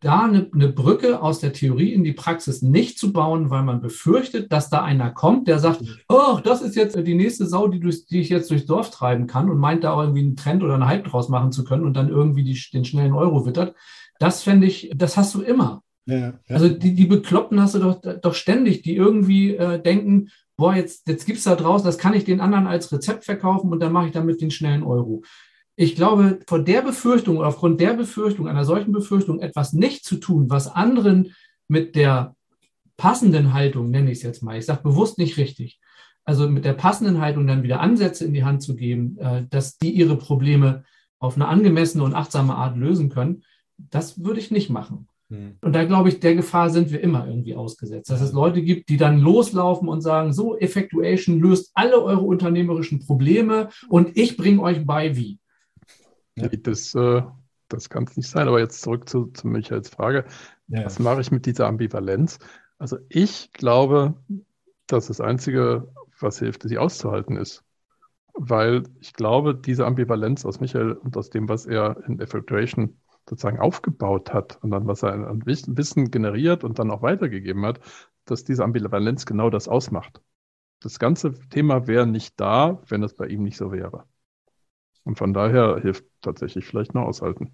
da 0.00 0.24
eine, 0.24 0.50
eine, 0.52 0.68
Brücke 0.68 1.22
aus 1.22 1.40
der 1.40 1.52
Theorie 1.52 1.92
in 1.92 2.04
die 2.04 2.12
Praxis 2.12 2.62
nicht 2.62 2.98
zu 2.98 3.12
bauen, 3.12 3.50
weil 3.50 3.62
man 3.62 3.80
befürchtet, 3.80 4.52
dass 4.52 4.68
da 4.68 4.82
einer 4.82 5.10
kommt, 5.10 5.48
der 5.48 5.58
sagt, 5.58 5.82
oh, 6.08 6.38
das 6.44 6.60
ist 6.62 6.76
jetzt 6.76 6.96
die 6.96 7.14
nächste 7.14 7.46
Sau, 7.46 7.68
die, 7.68 7.80
durch, 7.80 8.06
die 8.06 8.20
ich 8.20 8.28
jetzt 8.28 8.50
durchs 8.50 8.66
Dorf 8.66 8.90
treiben 8.90 9.26
kann 9.26 9.50
und 9.50 9.58
meint 9.58 9.84
da 9.84 10.00
irgendwie 10.00 10.20
einen 10.20 10.36
Trend 10.36 10.62
oder 10.62 10.74
einen 10.74 10.86
Hype 10.86 11.04
draus 11.04 11.28
machen 11.28 11.50
zu 11.50 11.64
können 11.64 11.84
und 11.84 11.94
dann 11.94 12.08
irgendwie 12.08 12.44
die, 12.44 12.60
den 12.72 12.84
schnellen 12.84 13.14
Euro 13.14 13.46
wittert. 13.46 13.74
Das 14.18 14.42
fände 14.42 14.66
ich, 14.66 14.92
das 14.94 15.16
hast 15.16 15.34
du 15.34 15.42
immer. 15.42 15.82
Ja, 16.04 16.16
ja. 16.18 16.34
Also 16.48 16.68
die, 16.68 16.94
die 16.94 17.06
Bekloppten 17.06 17.60
hast 17.60 17.74
du 17.74 17.78
doch, 17.80 18.00
doch 18.00 18.34
ständig, 18.34 18.82
die 18.82 18.94
irgendwie 18.94 19.56
äh, 19.56 19.82
denken, 19.82 20.28
boah, 20.56 20.74
jetzt, 20.74 21.08
jetzt 21.08 21.26
gibt 21.26 21.38
es 21.38 21.44
da 21.44 21.56
draußen, 21.56 21.86
das 21.86 21.98
kann 21.98 22.14
ich 22.14 22.24
den 22.24 22.40
anderen 22.40 22.66
als 22.66 22.92
Rezept 22.92 23.24
verkaufen 23.24 23.70
und 23.72 23.80
dann 23.80 23.92
mache 23.92 24.06
ich 24.06 24.12
damit 24.12 24.40
den 24.40 24.50
schnellen 24.50 24.82
Euro 24.82 25.22
ich 25.76 25.94
glaube, 25.94 26.40
vor 26.46 26.58
der 26.58 26.82
Befürchtung 26.82 27.36
oder 27.36 27.48
aufgrund 27.48 27.80
der 27.80 27.94
Befürchtung, 27.94 28.48
einer 28.48 28.64
solchen 28.64 28.92
Befürchtung, 28.92 29.40
etwas 29.40 29.74
nicht 29.74 30.04
zu 30.04 30.16
tun, 30.16 30.48
was 30.48 30.68
anderen 30.68 31.34
mit 31.68 31.94
der 31.94 32.34
passenden 32.96 33.52
Haltung, 33.52 33.90
nenne 33.90 34.10
ich 34.10 34.18
es 34.18 34.24
jetzt 34.24 34.42
mal, 34.42 34.56
ich 34.56 34.64
sage 34.64 34.82
bewusst 34.82 35.18
nicht 35.18 35.36
richtig, 35.36 35.78
also 36.24 36.48
mit 36.48 36.64
der 36.64 36.72
passenden 36.72 37.20
Haltung 37.20 37.46
dann 37.46 37.62
wieder 37.62 37.80
Ansätze 37.80 38.24
in 38.24 38.32
die 38.32 38.44
Hand 38.44 38.62
zu 38.62 38.74
geben, 38.74 39.18
äh, 39.18 39.44
dass 39.50 39.76
die 39.76 39.90
ihre 39.90 40.16
Probleme 40.16 40.84
auf 41.18 41.36
eine 41.36 41.48
angemessene 41.48 42.02
und 42.02 42.14
achtsame 42.14 42.54
Art 42.54 42.76
lösen 42.76 43.10
können, 43.10 43.42
das 43.76 44.24
würde 44.24 44.40
ich 44.40 44.50
nicht 44.50 44.70
machen. 44.70 45.08
Hm. 45.28 45.58
Und 45.60 45.72
da 45.74 45.84
glaube 45.84 46.08
ich, 46.08 46.20
der 46.20 46.34
Gefahr 46.34 46.70
sind 46.70 46.90
wir 46.90 47.00
immer 47.00 47.26
irgendwie 47.26 47.54
ausgesetzt, 47.54 48.10
dass 48.10 48.22
es 48.22 48.32
Leute 48.32 48.62
gibt, 48.62 48.88
die 48.88 48.96
dann 48.96 49.20
loslaufen 49.20 49.88
und 49.88 50.00
sagen, 50.00 50.32
so, 50.32 50.56
Effectuation 50.56 51.38
löst 51.38 51.70
alle 51.74 52.02
eure 52.02 52.22
unternehmerischen 52.22 53.00
Probleme 53.00 53.68
und 53.88 54.16
ich 54.16 54.36
bringe 54.38 54.62
euch 54.62 54.86
bei, 54.86 55.16
wie. 55.16 55.38
Ja. 56.36 56.48
Das, 56.48 56.94
äh, 56.94 57.22
das 57.68 57.88
kann 57.88 58.04
es 58.04 58.16
nicht 58.16 58.28
sein. 58.28 58.48
Aber 58.48 58.60
jetzt 58.60 58.82
zurück 58.82 59.08
zu, 59.08 59.26
zu 59.26 59.48
Michaels 59.48 59.88
Frage. 59.88 60.24
Ja. 60.68 60.84
Was 60.84 60.98
mache 60.98 61.20
ich 61.20 61.30
mit 61.30 61.46
dieser 61.46 61.66
Ambivalenz? 61.66 62.38
Also 62.78 62.98
ich 63.08 63.52
glaube, 63.52 64.14
dass 64.86 65.06
das 65.06 65.20
Einzige, 65.20 65.92
was 66.20 66.38
hilft, 66.38 66.62
sie 66.62 66.78
auszuhalten 66.78 67.36
ist. 67.36 67.64
Weil 68.34 68.84
ich 69.00 69.14
glaube, 69.14 69.54
diese 69.54 69.86
Ambivalenz 69.86 70.44
aus 70.44 70.60
Michael 70.60 70.92
und 70.92 71.16
aus 71.16 71.30
dem, 71.30 71.48
was 71.48 71.64
er 71.64 71.96
in 72.06 72.20
Effectuation 72.20 73.00
sozusagen 73.28 73.58
aufgebaut 73.58 74.32
hat 74.32 74.58
und 74.62 74.70
dann, 74.70 74.86
was 74.86 75.02
er 75.02 75.14
an 75.14 75.44
Wissen 75.46 76.10
generiert 76.10 76.62
und 76.62 76.78
dann 76.78 76.90
auch 76.90 77.02
weitergegeben 77.02 77.64
hat, 77.64 77.80
dass 78.24 78.44
diese 78.44 78.62
Ambivalenz 78.62 79.26
genau 79.26 79.50
das 79.50 79.68
ausmacht. 79.68 80.20
Das 80.80 80.98
ganze 80.98 81.32
Thema 81.48 81.86
wäre 81.86 82.06
nicht 82.06 82.38
da, 82.38 82.82
wenn 82.88 83.02
es 83.02 83.14
bei 83.14 83.26
ihm 83.26 83.42
nicht 83.42 83.56
so 83.56 83.72
wäre. 83.72 84.04
Und 85.06 85.16
von 85.16 85.32
daher 85.32 85.78
hilft 85.80 86.04
tatsächlich 86.20 86.64
vielleicht 86.64 86.92
nur 86.92 87.06
aushalten. 87.06 87.52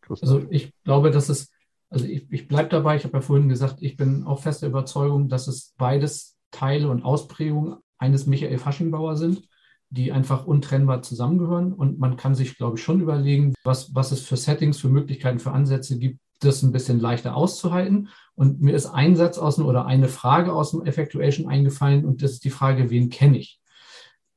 Christoph. 0.00 0.28
Also 0.28 0.46
ich 0.48 0.72
glaube, 0.84 1.10
dass 1.10 1.28
es, 1.28 1.52
also 1.90 2.06
ich, 2.06 2.26
ich 2.32 2.48
bleibe 2.48 2.70
dabei, 2.70 2.96
ich 2.96 3.04
habe 3.04 3.18
ja 3.18 3.20
vorhin 3.20 3.50
gesagt, 3.50 3.76
ich 3.82 3.98
bin 3.98 4.24
auch 4.24 4.40
fester 4.40 4.68
Überzeugung, 4.68 5.28
dass 5.28 5.48
es 5.48 5.74
beides 5.76 6.38
Teile 6.50 6.88
und 6.88 7.04
Ausprägungen 7.04 7.76
eines 7.98 8.26
Michael 8.26 8.56
Faschingbauer 8.56 9.16
sind, 9.16 9.46
die 9.90 10.12
einfach 10.12 10.46
untrennbar 10.46 11.02
zusammengehören. 11.02 11.74
Und 11.74 11.98
man 11.98 12.16
kann 12.16 12.34
sich, 12.34 12.56
glaube 12.56 12.78
ich, 12.78 12.82
schon 12.82 13.02
überlegen, 13.02 13.52
was, 13.64 13.94
was 13.94 14.10
es 14.10 14.22
für 14.22 14.38
Settings, 14.38 14.80
für 14.80 14.88
Möglichkeiten, 14.88 15.40
für 15.40 15.52
Ansätze 15.52 15.98
gibt, 15.98 16.20
das 16.40 16.62
ein 16.62 16.72
bisschen 16.72 17.00
leichter 17.00 17.36
auszuhalten. 17.36 18.08
Und 18.34 18.62
mir 18.62 18.74
ist 18.74 18.86
ein 18.86 19.14
Satz 19.14 19.36
aus 19.36 19.56
dem 19.56 19.66
oder 19.66 19.84
eine 19.84 20.08
Frage 20.08 20.54
aus 20.54 20.70
dem 20.70 20.86
Effectuation 20.86 21.48
eingefallen 21.48 22.06
und 22.06 22.22
das 22.22 22.32
ist 22.32 22.44
die 22.44 22.50
Frage, 22.50 22.88
wen 22.88 23.10
kenne 23.10 23.36
ich? 23.36 23.60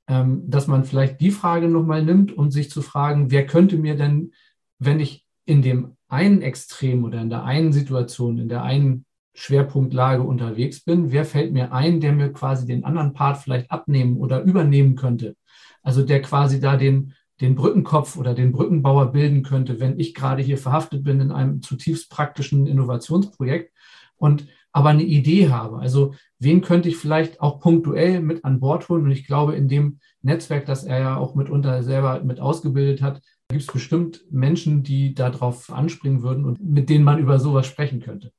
Ähm, 0.08 0.44
dass 0.50 0.68
man 0.68 0.86
vielleicht 0.86 1.20
die 1.22 1.32
Frage 1.32 1.68
nochmal 1.68 2.04
nimmt, 2.04 2.38
um 2.38 2.52
sich 2.52 2.70
zu 2.70 2.82
fragen, 2.82 3.32
wer 3.32 3.46
könnte 3.46 3.78
mir 3.78 3.96
denn, 3.96 4.34
wenn 4.80 5.00
ich 5.00 5.26
in 5.46 5.62
dem 5.62 5.96
einen 6.08 6.42
Extrem 6.42 7.04
oder 7.04 7.22
in 7.22 7.30
der 7.30 7.44
einen 7.44 7.74
Situation, 7.74 8.38
in 8.38 8.50
der 8.50 8.64
einen 8.64 9.06
Schwerpunktlage 9.34 10.24
unterwegs 10.24 10.82
bin, 10.82 11.12
wer 11.12 11.26
fällt 11.26 11.52
mir 11.52 11.74
ein, 11.74 12.00
der 12.00 12.14
mir 12.14 12.32
quasi 12.32 12.66
den 12.66 12.86
anderen 12.86 13.14
Part 13.14 13.38
vielleicht 13.38 13.70
abnehmen 13.72 14.18
oder 14.18 14.42
übernehmen 14.44 14.96
könnte? 14.96 15.36
Also 15.84 16.04
der 16.04 16.22
quasi 16.22 16.60
da 16.60 16.78
den, 16.78 17.14
den 17.42 17.56
Brückenkopf 17.56 18.18
oder 18.18 18.34
den 18.34 18.52
Brückenbauer 18.52 19.12
bilden 19.12 19.44
könnte, 19.44 19.80
wenn 19.80 20.00
ich 20.00 20.14
gerade 20.14 20.42
hier 20.42 20.58
verhaftet 20.58 21.04
bin 21.04 21.20
in 21.20 21.32
einem 21.32 21.62
zutiefst 21.62 22.10
praktischen 22.10 22.66
Innovationsprojekt 22.66 23.74
und 24.16 24.48
aber 24.76 24.90
eine 24.90 25.04
Idee 25.04 25.50
habe. 25.50 25.80
Also 25.80 26.16
wen 26.38 26.60
könnte 26.60 26.90
ich 26.90 26.98
vielleicht 26.98 27.40
auch 27.40 27.62
punktuell 27.62 28.20
mit 28.20 28.44
an 28.44 28.60
Bord 28.60 28.90
holen? 28.90 29.06
Und 29.06 29.12
ich 29.12 29.26
glaube, 29.26 29.56
in 29.56 29.70
dem 29.70 30.00
Netzwerk, 30.22 30.66
das 30.66 30.84
er 30.84 31.00
ja 31.00 31.18
auch 31.18 31.34
mitunter 31.34 31.82
selber 31.82 32.22
mit 32.26 32.42
ausgebildet 32.42 33.02
hat, 33.02 33.22
gibt 33.48 33.62
es 33.62 33.68
bestimmt 33.68 34.26
Menschen, 34.32 34.84
die 34.84 35.16
darauf 35.16 35.72
anspringen 35.72 36.24
würden 36.24 36.44
und 36.44 36.62
mit 36.62 36.90
denen 36.90 37.06
man 37.06 37.20
über 37.20 37.40
sowas 37.40 37.66
sprechen 37.66 38.02
könnte. 38.02 38.32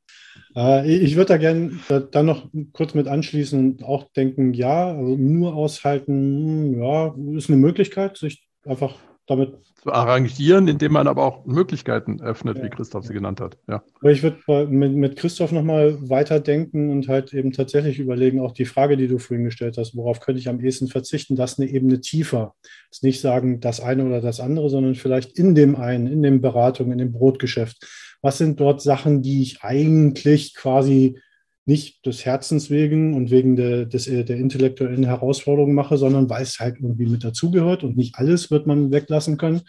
Äh, 0.55 0.87
ich 0.99 1.17
würde 1.17 1.29
da 1.29 1.37
gerne 1.39 1.79
dann 2.11 2.27
noch 2.27 2.51
kurz 2.75 2.93
mit 2.93 3.09
anschließen 3.09 3.59
und 3.59 3.83
auch 3.83 4.05
denken, 4.15 4.53
ja, 4.53 4.91
also 4.91 5.17
nur 5.17 5.55
aushalten, 5.55 6.75
hm, 6.75 6.83
ja, 6.83 7.15
ist 7.35 7.49
eine 7.49 7.57
Möglichkeit, 7.57 8.19
sich 8.19 8.47
einfach 8.67 8.97
damit 9.27 9.55
zu 9.83 9.93
arrangieren, 9.93 10.69
indem 10.69 10.93
man 10.93 11.07
aber 11.07 11.25
auch 11.25 11.47
Möglichkeiten 11.47 12.21
öffnet, 12.21 12.59
ja. 12.59 12.65
wie 12.65 12.71
Christoph 12.71 13.05
sie 13.05 13.13
genannt 13.13 13.41
hat. 13.41 13.57
Ja. 13.69 13.83
Aber 14.01 14.11
ich 14.11 14.23
würde 14.23 14.67
mit, 14.69 14.93
mit 14.95 15.17
Christoph 15.17 15.53
nochmal 15.53 15.99
weiterdenken 16.09 16.91
und 16.91 17.09
halt 17.09 17.35
eben 17.35 17.53
tatsächlich 17.53 17.99
überlegen, 17.99 18.41
auch 18.41 18.53
die 18.53 18.65
Frage, 18.65 18.97
die 18.97 19.09
du 19.09 19.19
vorhin 19.19 19.45
gestellt 19.45 19.77
hast, 19.79 19.97
worauf 19.97 20.21
könnte 20.21 20.41
ich 20.41 20.49
am 20.49 20.61
ehesten 20.61 20.89
verzichten, 20.89 21.37
das 21.37 21.59
eine 21.59 21.69
Ebene 21.69 22.01
tiefer. 22.01 22.55
Das 22.91 23.03
nicht 23.03 23.21
sagen, 23.21 23.61
das 23.61 23.81
eine 23.81 24.05
oder 24.05 24.21
das 24.21 24.41
andere, 24.41 24.71
sondern 24.71 24.95
vielleicht 24.95 25.39
in 25.39 25.55
dem 25.55 25.77
einen, 25.77 26.07
in 26.07 26.23
den 26.23 26.41
Beratungen, 26.41 26.93
in 26.93 26.99
dem 26.99 27.13
Brotgeschäft. 27.13 27.87
Was 28.23 28.39
sind 28.39 28.61
dort 28.61 28.81
Sachen, 28.81 29.23
die 29.23 29.43
ich 29.43 29.63
eigentlich 29.63 30.55
quasi 30.55 31.19
nicht 31.67 32.07
des 32.07 32.25
Herzens 32.25 32.71
wegen 32.71 33.15
und 33.15 33.31
wegen 33.31 33.57
der, 33.57 33.87
des, 33.87 34.05
der 34.05 34.37
intellektuellen 34.37 35.05
Herausforderung 35.05 35.75
mache, 35.75 35.99
sondern 35.99 36.31
weil 36.31 36.43
es 36.43 36.61
halt 36.61 36.77
irgendwie 36.77 37.07
mit 37.07 37.25
dazugehört 37.25 37.83
und 37.83 37.97
nicht 37.97 38.15
alles 38.15 38.51
wird 38.53 38.67
man 38.67 38.93
weglassen 38.93 39.37
können. 39.37 39.63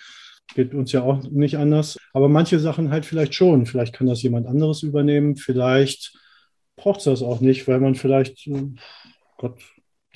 Geht 0.53 0.73
uns 0.75 0.91
ja 0.91 1.01
auch 1.01 1.23
nicht 1.23 1.57
anders. 1.57 1.97
Aber 2.13 2.29
manche 2.29 2.59
Sachen 2.59 2.91
halt 2.91 3.05
vielleicht 3.05 3.33
schon. 3.33 3.65
Vielleicht 3.65 3.93
kann 3.93 4.07
das 4.07 4.21
jemand 4.21 4.47
anderes 4.47 4.83
übernehmen. 4.83 5.35
Vielleicht 5.35 6.17
braucht 6.77 6.99
es 6.99 7.05
das 7.05 7.23
auch 7.23 7.41
nicht, 7.41 7.67
weil 7.67 7.79
man 7.79 7.95
vielleicht, 7.95 8.47
Gott, 9.37 9.59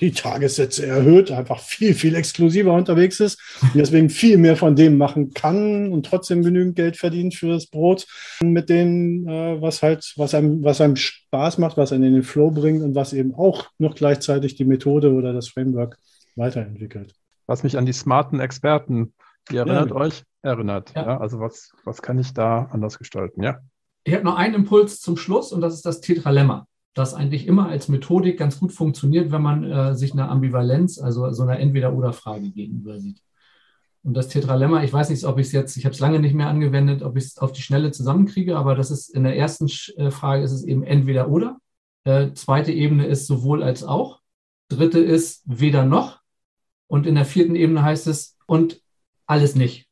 die 0.02 0.12
Tagessätze 0.12 0.84
erhöht, 0.84 1.30
einfach 1.30 1.60
viel, 1.60 1.94
viel 1.94 2.16
exklusiver 2.16 2.72
unterwegs 2.72 3.20
ist 3.20 3.40
und 3.62 3.76
deswegen 3.76 4.10
viel 4.10 4.36
mehr 4.36 4.56
von 4.56 4.74
dem 4.74 4.98
machen 4.98 5.32
kann 5.32 5.92
und 5.92 6.04
trotzdem 6.04 6.42
genügend 6.42 6.74
Geld 6.74 6.96
verdient 6.96 7.36
für 7.36 7.48
das 7.48 7.68
Brot 7.68 8.08
mit 8.42 8.68
dem, 8.68 9.28
äh, 9.28 9.62
was 9.62 9.80
halt, 9.80 10.12
was 10.16 10.34
einem, 10.34 10.64
was 10.64 10.80
einem 10.80 10.96
Spaß 10.96 11.58
macht, 11.58 11.76
was 11.76 11.92
einen 11.92 12.02
in 12.02 12.14
den 12.14 12.22
Flow 12.24 12.50
bringt 12.50 12.82
und 12.82 12.96
was 12.96 13.12
eben 13.12 13.32
auch 13.34 13.68
noch 13.78 13.94
gleichzeitig 13.94 14.56
die 14.56 14.64
Methode 14.64 15.12
oder 15.12 15.32
das 15.32 15.48
Framework 15.48 15.96
weiterentwickelt. 16.34 17.14
Was 17.46 17.62
mich 17.62 17.78
an 17.78 17.86
die 17.86 17.92
smarten 17.92 18.40
Experten, 18.40 19.14
die 19.52 19.58
erinnert 19.58 19.90
ja. 19.90 19.96
euch, 19.96 20.24
erinnert. 20.42 20.92
Ja. 20.96 21.06
ja. 21.06 21.20
also 21.20 21.38
was, 21.38 21.70
was 21.84 22.02
kann 22.02 22.18
ich 22.18 22.34
da 22.34 22.68
anders 22.72 22.98
gestalten? 22.98 23.44
Ja. 23.44 23.60
Ich 24.02 24.14
habe 24.14 24.24
noch 24.24 24.36
einen 24.36 24.54
Impuls 24.54 25.00
zum 25.00 25.16
Schluss 25.16 25.52
und 25.52 25.60
das 25.60 25.74
ist 25.74 25.86
das 25.86 26.00
Tetralemma 26.00 26.66
das 26.94 27.14
eigentlich 27.14 27.46
immer 27.46 27.68
als 27.68 27.88
Methodik 27.88 28.38
ganz 28.38 28.58
gut 28.58 28.72
funktioniert, 28.72 29.30
wenn 29.30 29.42
man 29.42 29.64
äh, 29.64 29.94
sich 29.94 30.12
einer 30.12 30.30
Ambivalenz, 30.30 30.98
also 30.98 31.30
so 31.32 31.42
einer 31.42 31.58
Entweder-Oder-Frage 31.58 32.50
gegenüber 32.50 32.98
sieht. 33.00 33.22
Und 34.04 34.14
das 34.14 34.28
Tetralemma, 34.28 34.82
ich 34.82 34.92
weiß 34.92 35.10
nicht, 35.10 35.24
ob 35.24 35.38
ich 35.38 35.46
es 35.46 35.52
jetzt, 35.52 35.76
ich 35.76 35.84
habe 35.84 35.94
es 35.94 36.00
lange 36.00 36.18
nicht 36.18 36.34
mehr 36.34 36.48
angewendet, 36.48 37.02
ob 37.02 37.16
ich 37.16 37.24
es 37.24 37.38
auf 37.38 37.52
die 37.52 37.62
Schnelle 37.62 37.92
zusammenkriege, 37.92 38.56
aber 38.56 38.74
das 38.74 38.90
ist 38.90 39.08
in 39.10 39.22
der 39.22 39.36
ersten 39.36 39.70
äh, 39.96 40.10
Frage 40.10 40.42
ist 40.42 40.52
es 40.52 40.64
eben 40.64 40.82
entweder 40.82 41.28
oder. 41.28 41.58
Äh, 42.04 42.32
zweite 42.32 42.72
Ebene 42.72 43.06
ist 43.06 43.26
sowohl 43.26 43.62
als 43.62 43.84
auch. 43.84 44.20
Dritte 44.68 44.98
ist 44.98 45.42
weder 45.46 45.84
noch. 45.84 46.20
Und 46.88 47.06
in 47.06 47.14
der 47.14 47.24
vierten 47.24 47.54
Ebene 47.54 47.82
heißt 47.82 48.06
es 48.08 48.36
und 48.46 48.82
alles 49.26 49.54
nicht. 49.54 49.88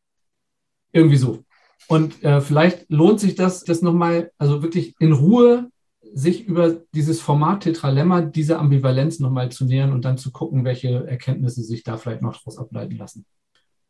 Irgendwie 0.92 1.16
so. 1.16 1.44
Und 1.88 2.22
äh, 2.24 2.40
vielleicht 2.40 2.90
lohnt 2.90 3.20
sich 3.20 3.36
das, 3.36 3.64
das 3.64 3.80
nochmal, 3.80 4.32
also 4.38 4.62
wirklich 4.62 4.94
in 4.98 5.12
Ruhe 5.12 5.70
sich 6.12 6.46
über 6.46 6.76
dieses 6.94 7.20
Format 7.20 7.62
Tetralemma, 7.62 8.22
diese 8.22 8.58
Ambivalenz 8.58 9.20
nochmal 9.20 9.50
zu 9.50 9.64
nähern 9.64 9.92
und 9.92 10.04
dann 10.04 10.18
zu 10.18 10.32
gucken, 10.32 10.64
welche 10.64 11.06
Erkenntnisse 11.06 11.62
sich 11.62 11.82
da 11.82 11.96
vielleicht 11.96 12.22
noch 12.22 12.36
daraus 12.36 12.58
ableiten 12.58 12.96
lassen. 12.96 13.24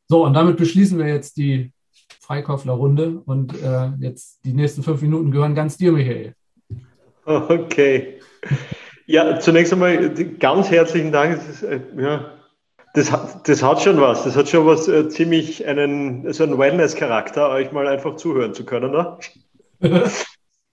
So, 0.08 0.24
und 0.24 0.34
damit 0.34 0.56
beschließen 0.56 0.98
wir 0.98 1.06
jetzt 1.06 1.36
die 1.36 1.72
Freikaufler-Runde 2.20 3.22
und 3.24 3.54
äh, 3.62 3.90
jetzt 4.00 4.44
die 4.44 4.52
nächsten 4.52 4.82
fünf 4.82 5.02
Minuten 5.02 5.30
gehören 5.30 5.54
ganz 5.54 5.76
dir, 5.76 5.92
Michael. 5.92 6.34
Okay. 7.24 8.20
Ja, 9.06 9.38
zunächst 9.40 9.72
einmal 9.72 10.12
ganz 10.38 10.70
herzlichen 10.70 11.12
Dank. 11.12 11.36
Das, 11.36 11.48
ist, 11.48 11.62
äh, 11.62 11.80
ja, 11.96 12.32
das, 12.94 13.12
hat, 13.12 13.48
das 13.48 13.62
hat 13.62 13.82
schon 13.82 14.00
was. 14.00 14.24
Das 14.24 14.36
hat 14.36 14.48
schon 14.48 14.66
was 14.66 14.88
äh, 14.88 15.08
ziemlich 15.08 15.66
einen, 15.66 16.32
so 16.32 16.44
einen 16.44 16.58
Wellness-Charakter, 16.58 17.50
euch 17.50 17.72
mal 17.72 17.86
einfach 17.86 18.16
zuhören 18.16 18.54
zu 18.54 18.64
können. 18.64 18.92
Ne? 18.92 19.18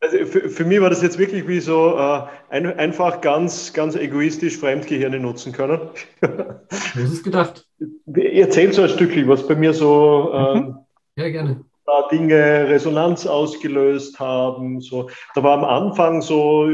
Also 0.07 0.25
für, 0.25 0.49
für, 0.49 0.65
mich 0.65 0.81
war 0.81 0.89
das 0.89 1.01
jetzt 1.01 1.17
wirklich 1.17 1.47
wie 1.47 1.59
so 1.59 1.97
äh, 1.97 2.21
ein, 2.49 2.65
einfach 2.79 3.21
ganz, 3.21 3.73
ganz 3.73 3.95
egoistisch 3.95 4.57
Fremdgehirne 4.57 5.19
nutzen 5.19 5.51
können. 5.51 5.79
Du 6.21 7.03
hast 7.03 7.13
es 7.13 7.23
gedacht. 7.23 7.65
Erzähl 8.13 8.71
so 8.73 8.83
ein 8.83 8.89
Stückchen, 8.89 9.27
was 9.27 9.47
bei 9.47 9.55
mir 9.55 9.73
so 9.73 10.31
ähm, 10.33 10.77
ja, 11.17 11.29
gerne. 11.29 11.65
Dinge 12.11 12.67
Resonanz 12.69 13.25
ausgelöst 13.25 14.19
haben. 14.19 14.81
So. 14.81 15.09
Da 15.35 15.43
war 15.43 15.57
am 15.57 15.65
Anfang 15.65 16.21
so, 16.21 16.69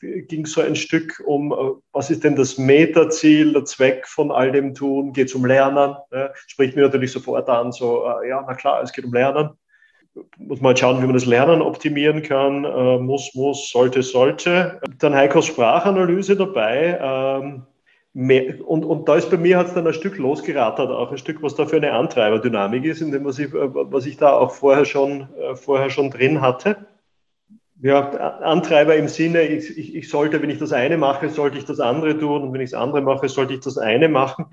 ging 0.00 0.46
so 0.46 0.60
ein 0.60 0.76
Stück 0.76 1.22
um, 1.26 1.52
äh, 1.52 1.56
was 1.92 2.10
ist 2.10 2.24
denn 2.24 2.36
das 2.36 2.58
Metaziel, 2.58 3.52
der 3.52 3.64
Zweck 3.64 4.06
von 4.06 4.30
all 4.30 4.52
dem 4.52 4.74
Tun? 4.74 5.12
Geht 5.12 5.28
es 5.28 5.34
um 5.34 5.44
Lernen? 5.44 5.96
Ja? 6.12 6.30
Spricht 6.46 6.76
mir 6.76 6.82
natürlich 6.82 7.12
sofort 7.12 7.48
an, 7.48 7.72
so, 7.72 8.06
äh, 8.06 8.28
ja, 8.28 8.42
na 8.46 8.54
klar, 8.54 8.82
es 8.82 8.92
geht 8.92 9.04
um 9.04 9.12
Lernen 9.12 9.50
muss 10.38 10.60
man 10.60 10.68
halt 10.68 10.78
schauen, 10.78 11.02
wie 11.02 11.06
man 11.06 11.14
das 11.14 11.26
Lernen 11.26 11.62
optimieren 11.62 12.22
kann. 12.22 12.64
Äh, 12.64 12.98
muss, 12.98 13.34
muss, 13.34 13.70
sollte, 13.70 14.02
sollte. 14.02 14.80
Dann 14.98 15.14
Heikos 15.14 15.46
Sprachanalyse 15.46 16.36
dabei. 16.36 16.98
Ähm, 17.00 17.62
mehr, 18.12 18.68
und, 18.68 18.84
und 18.84 19.08
da 19.08 19.16
ist 19.16 19.30
bei 19.30 19.36
mir 19.36 19.58
hat 19.58 19.68
es 19.68 19.74
dann 19.74 19.86
ein 19.86 19.94
Stück 19.94 20.18
losgerattert, 20.18 20.90
auch 20.90 21.10
ein 21.10 21.18
Stück, 21.18 21.42
was 21.42 21.54
da 21.54 21.66
für 21.66 21.76
eine 21.76 21.92
Antreiberdynamik 21.92 22.84
ist, 22.84 23.00
in 23.00 23.12
dem 23.12 23.24
was 23.24 23.38
ich, 23.38 23.52
was 23.52 24.06
ich 24.06 24.16
da 24.16 24.32
auch 24.32 24.52
vorher 24.52 24.84
schon, 24.84 25.28
äh, 25.40 25.54
vorher 25.54 25.90
schon 25.90 26.10
drin 26.10 26.40
hatte. 26.40 26.76
Ja, 27.80 28.10
Antreiber 28.40 28.96
im 28.96 29.06
Sinne, 29.06 29.42
ich, 29.42 29.78
ich, 29.78 29.94
ich 29.94 30.08
sollte, 30.08 30.42
wenn 30.42 30.50
ich 30.50 30.58
das 30.58 30.72
eine 30.72 30.98
mache, 30.98 31.28
sollte 31.28 31.58
ich 31.58 31.64
das 31.64 31.78
andere 31.78 32.18
tun 32.18 32.42
und 32.42 32.52
wenn 32.52 32.60
ich 32.60 32.72
das 32.72 32.80
andere 32.80 33.02
mache, 33.02 33.28
sollte 33.28 33.54
ich 33.54 33.60
das 33.60 33.78
eine 33.78 34.08
machen. 34.08 34.46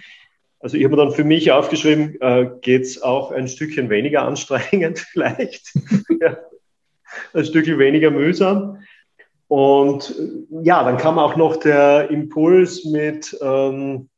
Also 0.66 0.78
ich 0.78 0.84
habe 0.84 0.96
dann 0.96 1.12
für 1.12 1.24
mich 1.24 1.52
aufgeschrieben, 1.52 2.20
äh, 2.22 2.50
geht 2.62 2.82
es 2.82 3.00
auch 3.00 3.30
ein 3.30 3.48
Stückchen 3.48 3.92
weniger 3.92 4.24
anstrengend 4.24 4.98
vielleicht, 5.12 5.72
ja, 6.20 6.38
ein 7.36 7.46
Stückchen 7.46 7.78
weniger 7.78 8.10
mühsam. 8.10 8.80
Und 9.48 10.16
äh, 10.18 10.64
ja, 10.64 10.84
dann 10.84 10.98
kam 10.98 11.20
auch 11.20 11.36
noch 11.36 11.58
der 11.58 12.10
Impuls 12.10 12.84
mit, 12.84 13.38
ähm, 13.44 14.10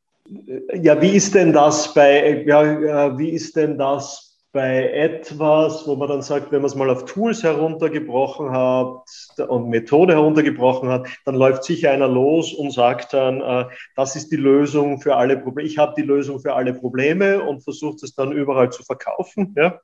ja, 0.72 0.98
wie 1.02 1.16
ist 1.16 1.34
denn 1.34 1.52
das 1.52 1.92
bei, 1.92 2.42
ja, 2.46 3.18
wie 3.18 3.28
ist 3.28 3.54
denn 3.54 3.76
das 3.76 4.27
bei 4.52 4.90
etwas, 4.92 5.86
wo 5.86 5.94
man 5.96 6.08
dann 6.08 6.22
sagt, 6.22 6.50
wenn 6.52 6.62
man 6.62 6.70
es 6.70 6.74
mal 6.74 6.88
auf 6.88 7.04
Tools 7.04 7.42
heruntergebrochen 7.42 8.50
hat 8.50 9.04
und 9.46 9.68
Methode 9.68 10.14
heruntergebrochen 10.14 10.88
hat, 10.88 11.06
dann 11.26 11.34
läuft 11.34 11.64
sicher 11.64 11.90
einer 11.90 12.08
los 12.08 12.54
und 12.54 12.72
sagt 12.72 13.12
dann, 13.12 13.42
äh, 13.42 13.64
das 13.94 14.16
ist 14.16 14.32
die 14.32 14.36
Lösung 14.36 15.00
für 15.00 15.16
alle 15.16 15.36
Probleme. 15.36 15.68
Ich 15.68 15.76
habe 15.76 15.92
die 15.96 16.02
Lösung 16.02 16.40
für 16.40 16.54
alle 16.54 16.72
Probleme 16.72 17.42
und 17.42 17.62
versucht 17.62 18.02
es 18.02 18.14
dann 18.14 18.32
überall 18.32 18.70
zu 18.70 18.82
verkaufen. 18.82 19.54
Ja. 19.56 19.80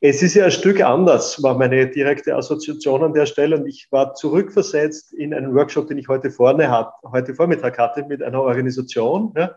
Es 0.00 0.22
ist 0.22 0.34
ja 0.34 0.44
ein 0.44 0.50
Stück 0.50 0.82
anders, 0.82 1.42
war 1.42 1.56
meine 1.56 1.88
direkte 1.88 2.36
Assoziation 2.36 3.02
an 3.02 3.14
der 3.14 3.26
Stelle. 3.26 3.56
Und 3.56 3.66
ich 3.66 3.88
war 3.90 4.14
zurückversetzt 4.14 5.12
in 5.12 5.34
einen 5.34 5.54
Workshop, 5.54 5.88
den 5.88 5.98
ich 5.98 6.06
heute 6.06 6.30
vorne 6.30 6.70
hat, 6.70 6.92
heute 7.02 7.34
Vormittag 7.34 7.78
hatte 7.78 8.04
mit 8.04 8.22
einer 8.22 8.42
Organisation. 8.42 9.32
Ja 9.36 9.56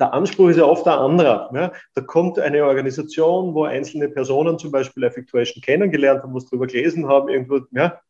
der 0.00 0.14
Anspruch 0.14 0.48
ist 0.48 0.56
ja 0.56 0.64
oft 0.64 0.86
ein 0.86 0.98
anderer. 0.98 1.50
Ja. 1.54 1.72
Da 1.94 2.00
kommt 2.00 2.38
eine 2.38 2.64
Organisation, 2.64 3.54
wo 3.54 3.64
einzelne 3.64 4.08
Personen 4.08 4.58
zum 4.58 4.72
Beispiel 4.72 5.04
Effectuation 5.04 5.62
kennengelernt 5.62 6.22
haben, 6.22 6.34
was 6.34 6.46
darüber 6.46 6.66
gelesen 6.66 7.06
haben, 7.06 7.28
irgendwo, 7.28 7.60
ja. 7.72 8.00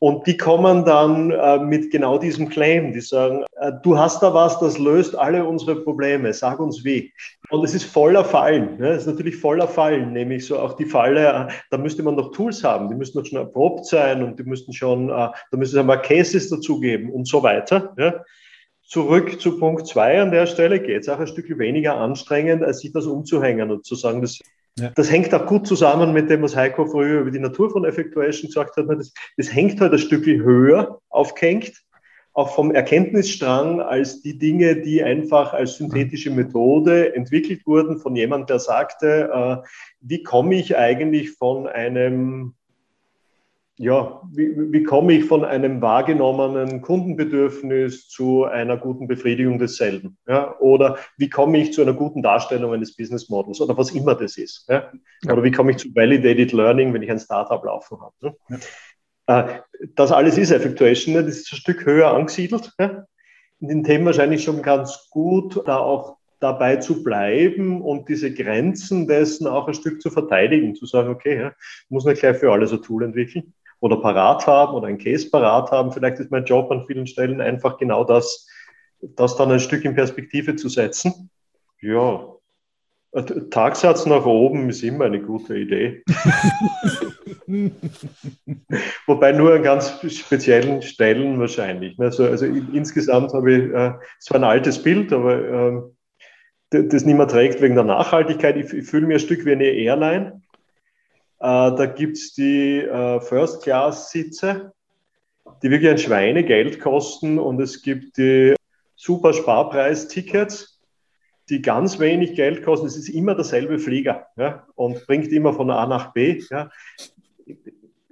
Und 0.00 0.28
die 0.28 0.36
kommen 0.36 0.84
dann 0.84 1.32
äh, 1.32 1.58
mit 1.58 1.90
genau 1.90 2.18
diesem 2.18 2.48
Claim. 2.48 2.92
Die 2.92 3.00
sagen, 3.00 3.44
äh, 3.60 3.72
du 3.82 3.98
hast 3.98 4.22
da 4.22 4.32
was, 4.32 4.60
das 4.60 4.78
löst 4.78 5.18
alle 5.18 5.44
unsere 5.44 5.74
Probleme. 5.74 6.32
Sag 6.32 6.60
uns 6.60 6.84
wie. 6.84 7.12
Und 7.50 7.64
es 7.64 7.74
ist 7.74 7.84
voller 7.84 8.24
Fallen. 8.24 8.78
Ne? 8.78 8.90
Es 8.90 9.02
ist 9.02 9.06
natürlich 9.08 9.36
voller 9.36 9.66
Fallen, 9.66 10.12
nämlich 10.12 10.46
so 10.46 10.56
auch 10.56 10.74
die 10.74 10.84
Falle, 10.84 11.48
äh, 11.48 11.52
da 11.70 11.78
müsste 11.78 12.04
man 12.04 12.14
noch 12.14 12.30
Tools 12.30 12.62
haben, 12.62 12.88
die 12.88 12.94
müssten 12.94 13.18
noch 13.18 13.26
schon 13.26 13.38
erprobt 13.38 13.86
sein 13.86 14.22
und 14.22 14.38
die 14.38 14.44
müssten 14.44 14.72
schon, 14.72 15.08
äh, 15.08 15.30
da 15.50 15.56
müsste 15.56 15.76
es 15.76 15.80
einmal 15.80 16.00
Cases 16.00 16.48
dazugeben 16.48 17.10
und 17.10 17.26
so 17.26 17.42
weiter. 17.42 17.92
Ja? 17.98 18.24
Zurück 18.88 19.40
zu 19.40 19.58
Punkt 19.58 19.86
zwei 19.86 20.20
an 20.20 20.30
der 20.30 20.46
Stelle 20.46 20.80
geht 20.80 21.02
es 21.02 21.08
auch 21.08 21.20
ein 21.20 21.26
Stück 21.26 21.56
weniger 21.58 21.96
anstrengend, 21.96 22.64
als 22.64 22.80
sich 22.80 22.92
das 22.92 23.06
umzuhängen 23.06 23.70
und 23.70 23.84
zu 23.84 23.94
sagen, 23.94 24.22
das, 24.22 24.40
ja. 24.78 24.90
das 24.94 25.10
hängt 25.10 25.32
auch 25.34 25.46
gut 25.46 25.66
zusammen 25.66 26.12
mit 26.12 26.30
dem, 26.30 26.42
was 26.42 26.56
Heiko 26.56 26.86
früher 26.86 27.20
über 27.20 27.30
die 27.30 27.38
Natur 27.38 27.70
von 27.70 27.84
Effectuation 27.84 28.48
gesagt 28.48 28.76
hat. 28.76 28.86
Das, 28.88 29.12
das 29.36 29.54
hängt 29.54 29.80
halt 29.80 29.92
ein 29.92 29.98
Stück 29.98 30.26
höher 30.26 31.00
aufgehängt, 31.10 31.84
auch 32.32 32.54
vom 32.54 32.70
Erkenntnisstrang, 32.70 33.80
als 33.80 34.22
die 34.22 34.38
Dinge, 34.38 34.76
die 34.76 35.02
einfach 35.02 35.52
als 35.52 35.76
synthetische 35.76 36.30
Methode 36.30 37.14
entwickelt 37.14 37.66
wurden 37.66 37.98
von 37.98 38.16
jemand, 38.16 38.48
der 38.48 38.58
sagte, 38.58 39.30
äh, 39.32 39.68
wie 40.00 40.22
komme 40.22 40.54
ich 40.54 40.78
eigentlich 40.78 41.32
von 41.32 41.66
einem 41.66 42.54
ja, 43.80 44.20
wie, 44.32 44.72
wie 44.72 44.82
komme 44.82 45.12
ich 45.12 45.24
von 45.24 45.44
einem 45.44 45.80
wahrgenommenen 45.80 46.82
Kundenbedürfnis 46.82 48.08
zu 48.08 48.44
einer 48.44 48.76
guten 48.76 49.06
Befriedigung 49.06 49.60
desselben? 49.60 50.18
Ja? 50.26 50.58
Oder 50.58 50.98
wie 51.16 51.30
komme 51.30 51.58
ich 51.58 51.72
zu 51.72 51.82
einer 51.82 51.92
guten 51.92 52.20
Darstellung 52.20 52.72
eines 52.72 52.96
Business 52.96 53.28
Models 53.28 53.60
oder 53.60 53.78
was 53.78 53.92
immer 53.92 54.16
das 54.16 54.36
ist? 54.36 54.66
Ja? 54.68 54.90
Oder 55.26 55.44
wie 55.44 55.52
komme 55.52 55.70
ich 55.70 55.76
zu 55.76 55.94
Validated 55.94 56.52
Learning, 56.52 56.92
wenn 56.92 57.02
ich 57.02 57.10
ein 57.10 57.20
Startup 57.20 57.64
laufen 57.64 57.98
habe? 58.00 58.14
Ne? 58.20 58.60
Ja. 59.28 59.48
Äh, 59.48 59.60
das 59.94 60.10
alles 60.10 60.36
ist 60.38 60.50
Effectuation, 60.50 61.14
ne? 61.14 61.22
das 61.22 61.36
ist 61.36 61.52
ein 61.52 61.56
Stück 61.56 61.86
höher 61.86 62.12
angesiedelt. 62.12 62.72
Ja? 62.80 63.04
In 63.60 63.68
den 63.68 63.84
Themen 63.84 64.06
wahrscheinlich 64.06 64.42
schon 64.42 64.60
ganz 64.60 65.08
gut, 65.10 65.62
da 65.66 65.78
auch 65.78 66.16
dabei 66.40 66.76
zu 66.76 67.04
bleiben 67.04 67.80
und 67.80 68.08
diese 68.08 68.32
Grenzen 68.34 69.06
dessen 69.06 69.46
auch 69.46 69.68
ein 69.68 69.74
Stück 69.74 70.02
zu 70.02 70.10
verteidigen, 70.10 70.74
zu 70.74 70.86
sagen, 70.86 71.10
okay, 71.10 71.38
ja, 71.38 71.52
muss 71.88 72.04
nicht 72.04 72.20
gleich 72.20 72.38
für 72.38 72.52
alles 72.52 72.72
ein 72.72 72.82
Tool 72.82 73.04
entwickeln 73.04 73.52
oder 73.80 73.96
parat 73.96 74.46
haben 74.46 74.74
oder 74.74 74.88
ein 74.88 74.98
Case 74.98 75.30
parat 75.30 75.70
haben. 75.70 75.92
Vielleicht 75.92 76.18
ist 76.18 76.30
mein 76.30 76.44
Job 76.44 76.70
an 76.70 76.84
vielen 76.86 77.06
Stellen 77.06 77.40
einfach 77.40 77.78
genau 77.78 78.04
das, 78.04 78.46
das 79.00 79.36
dann 79.36 79.52
ein 79.52 79.60
Stück 79.60 79.84
in 79.84 79.94
Perspektive 79.94 80.56
zu 80.56 80.68
setzen. 80.68 81.30
Ja, 81.80 82.38
Tagsatz 83.50 84.04
nach 84.06 84.26
oben 84.26 84.68
ist 84.68 84.82
immer 84.82 85.06
eine 85.06 85.20
gute 85.22 85.56
Idee. 85.56 86.02
Wobei 89.06 89.32
nur 89.32 89.54
an 89.54 89.62
ganz 89.62 89.98
speziellen 90.12 90.82
Stellen 90.82 91.40
wahrscheinlich. 91.40 91.98
Also, 91.98 92.26
also 92.26 92.44
insgesamt 92.44 93.32
habe 93.32 93.52
ich, 93.52 93.72
äh, 93.72 93.94
es 94.18 94.30
war 94.30 94.36
ein 94.36 94.44
altes 94.44 94.82
Bild, 94.82 95.10
aber 95.12 95.38
äh, 95.38 95.80
das 96.70 97.06
nicht 97.06 97.16
mehr 97.16 97.28
trägt 97.28 97.62
wegen 97.62 97.76
der 97.76 97.84
Nachhaltigkeit. 97.84 98.58
Ich, 98.58 98.70
ich 98.74 98.86
fühle 98.86 99.06
mich 99.06 99.16
ein 99.16 99.20
Stück 99.20 99.46
wie 99.46 99.52
eine 99.52 99.64
Airline. 99.64 100.42
Äh, 101.40 101.74
da 101.76 101.86
gibt 101.86 102.16
es 102.16 102.34
die 102.34 102.78
äh, 102.78 103.20
First-Class-Sitze, 103.20 104.72
die 105.62 105.70
wirklich 105.70 105.90
ein 105.90 105.98
Schweinegeld 105.98 106.80
kosten 106.80 107.38
und 107.38 107.60
es 107.60 107.82
gibt 107.82 108.16
die 108.16 108.54
super 108.96 109.32
Sparpreis-Tickets, 109.32 110.80
die 111.48 111.62
ganz 111.62 111.98
wenig 111.98 112.34
Geld 112.34 112.64
kosten. 112.64 112.86
Es 112.86 112.96
ist 112.96 113.08
immer 113.08 113.34
derselbe 113.34 113.78
Flieger 113.78 114.26
ja, 114.36 114.66
und 114.74 115.06
bringt 115.06 115.32
immer 115.32 115.52
von 115.54 115.70
A 115.70 115.86
nach 115.86 116.12
B. 116.12 116.42
Ja. 116.50 116.70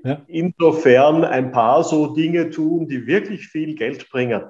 Ja. 0.05 0.23
Insofern 0.29 1.25
ein 1.25 1.51
paar 1.51 1.83
so 1.83 2.15
Dinge 2.15 2.51
tun, 2.51 2.87
die 2.87 3.09
wirklich 3.09 3.49
viel 3.49 3.75
Geld 3.75 4.09
bringen 4.09 4.45